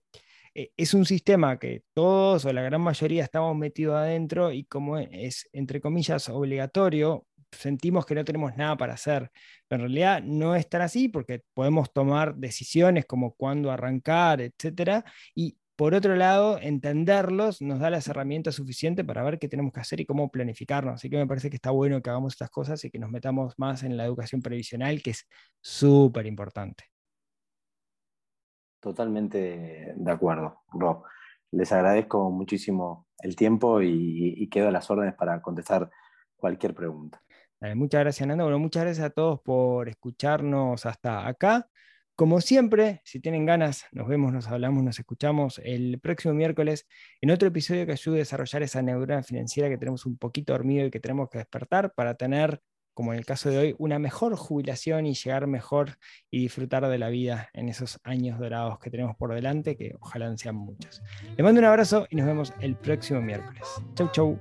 eh, 0.53 0.69
es 0.77 0.93
un 0.93 1.05
sistema 1.05 1.57
que 1.57 1.81
todos 1.95 2.45
o 2.45 2.53
la 2.53 2.61
gran 2.61 2.81
mayoría 2.81 3.23
estamos 3.23 3.57
metidos 3.57 3.95
adentro 3.95 4.51
y 4.51 4.65
como 4.65 4.99
es, 4.99 5.49
entre 5.53 5.81
comillas, 5.81 6.29
obligatorio, 6.29 7.25
sentimos 7.51 8.05
que 8.05 8.13
no 8.13 8.23
tenemos 8.23 8.55
nada 8.55 8.77
para 8.77 8.93
hacer. 8.93 9.31
Pero 9.67 9.85
en 9.85 9.89
realidad 9.89 10.21
no 10.23 10.55
es 10.55 10.69
tan 10.69 10.83
así 10.83 11.09
porque 11.09 11.41
podemos 11.55 11.91
tomar 11.91 12.35
decisiones 12.35 13.05
como 13.05 13.33
cuándo 13.33 13.71
arrancar, 13.71 14.39
etcétera, 14.39 15.03
y 15.33 15.57
por 15.75 15.95
otro 15.95 16.15
lado, 16.15 16.59
entenderlos 16.61 17.61
nos 17.61 17.79
da 17.79 17.89
las 17.89 18.07
herramientas 18.07 18.55
suficientes 18.55 19.05
para 19.05 19.23
ver 19.23 19.39
qué 19.39 19.47
tenemos 19.47 19.73
que 19.73 19.79
hacer 19.79 19.99
y 19.99 20.05
cómo 20.05 20.29
planificarnos. 20.29 20.95
Así 20.95 21.09
que 21.09 21.17
me 21.17 21.25
parece 21.25 21.49
que 21.49 21.55
está 21.55 21.71
bueno 21.71 22.01
que 22.01 22.09
hagamos 22.09 22.33
estas 22.33 22.51
cosas 22.51 22.83
y 22.85 22.91
que 22.91 22.99
nos 22.99 23.09
metamos 23.09 23.55
más 23.57 23.83
en 23.83 23.97
la 23.97 24.05
educación 24.05 24.41
previsional, 24.41 25.01
que 25.01 25.11
es 25.11 25.27
súper 25.61 26.27
importante. 26.27 26.85
Totalmente 28.79 29.93
de 29.95 30.11
acuerdo, 30.11 30.61
Rob. 30.73 31.03
Les 31.51 31.71
agradezco 31.71 32.29
muchísimo 32.29 33.07
el 33.19 33.35
tiempo 33.35 33.81
y, 33.81 34.33
y 34.37 34.49
quedo 34.49 34.67
a 34.67 34.71
las 34.71 34.89
órdenes 34.91 35.15
para 35.15 35.41
contestar 35.41 35.89
cualquier 36.35 36.75
pregunta. 36.75 37.21
Dale, 37.59 37.75
muchas 37.75 38.01
gracias, 38.01 38.27
Nando. 38.27 38.43
Bueno, 38.43 38.59
muchas 38.59 38.83
gracias 38.83 39.05
a 39.05 39.09
todos 39.09 39.39
por 39.41 39.87
escucharnos 39.87 40.85
hasta 40.85 41.25
acá. 41.25 41.67
Como 42.15 42.41
siempre, 42.41 43.01
si 43.05 43.19
tienen 43.19 43.47
ganas, 43.47 43.85
nos 43.91 44.07
vemos, 44.07 44.31
nos 44.31 44.47
hablamos, 44.47 44.83
nos 44.83 44.99
escuchamos 44.99 45.59
el 45.63 45.99
próximo 45.99 46.35
miércoles 46.35 46.85
en 47.21 47.31
otro 47.31 47.47
episodio 47.47 47.87
que 47.87 47.93
ayude 47.93 48.17
a 48.17 48.19
desarrollar 48.19 48.61
esa 48.61 48.83
neurona 48.83 49.23
financiera 49.23 49.67
que 49.67 49.79
tenemos 49.79 50.05
un 50.05 50.17
poquito 50.19 50.53
dormido 50.53 50.85
y 50.85 50.91
que 50.91 50.99
tenemos 50.99 51.27
que 51.31 51.39
despertar 51.39 51.91
para 51.95 52.13
tener, 52.13 52.61
como 52.93 53.13
en 53.13 53.19
el 53.19 53.25
caso 53.25 53.49
de 53.49 53.57
hoy, 53.57 53.75
una 53.79 53.97
mejor 53.97 54.35
jubilación 54.35 55.07
y 55.07 55.15
llegar 55.15 55.47
mejor 55.47 55.97
y 56.29 56.41
disfrutar 56.41 56.87
de 56.87 56.99
la 56.99 57.09
vida 57.09 57.49
en 57.51 57.67
esos 57.67 57.99
años 58.03 58.37
dorados 58.37 58.77
que 58.77 58.91
tenemos 58.91 59.15
por 59.15 59.33
delante, 59.33 59.75
que 59.75 59.95
ojalá 59.99 60.37
sean 60.37 60.53
muchos. 60.53 61.01
Les 61.35 61.43
mando 61.43 61.61
un 61.61 61.65
abrazo 61.65 62.05
y 62.11 62.15
nos 62.15 62.27
vemos 62.27 62.53
el 62.59 62.75
próximo 62.75 63.21
miércoles. 63.21 63.63
Chau, 63.95 64.11
chau. 64.11 64.39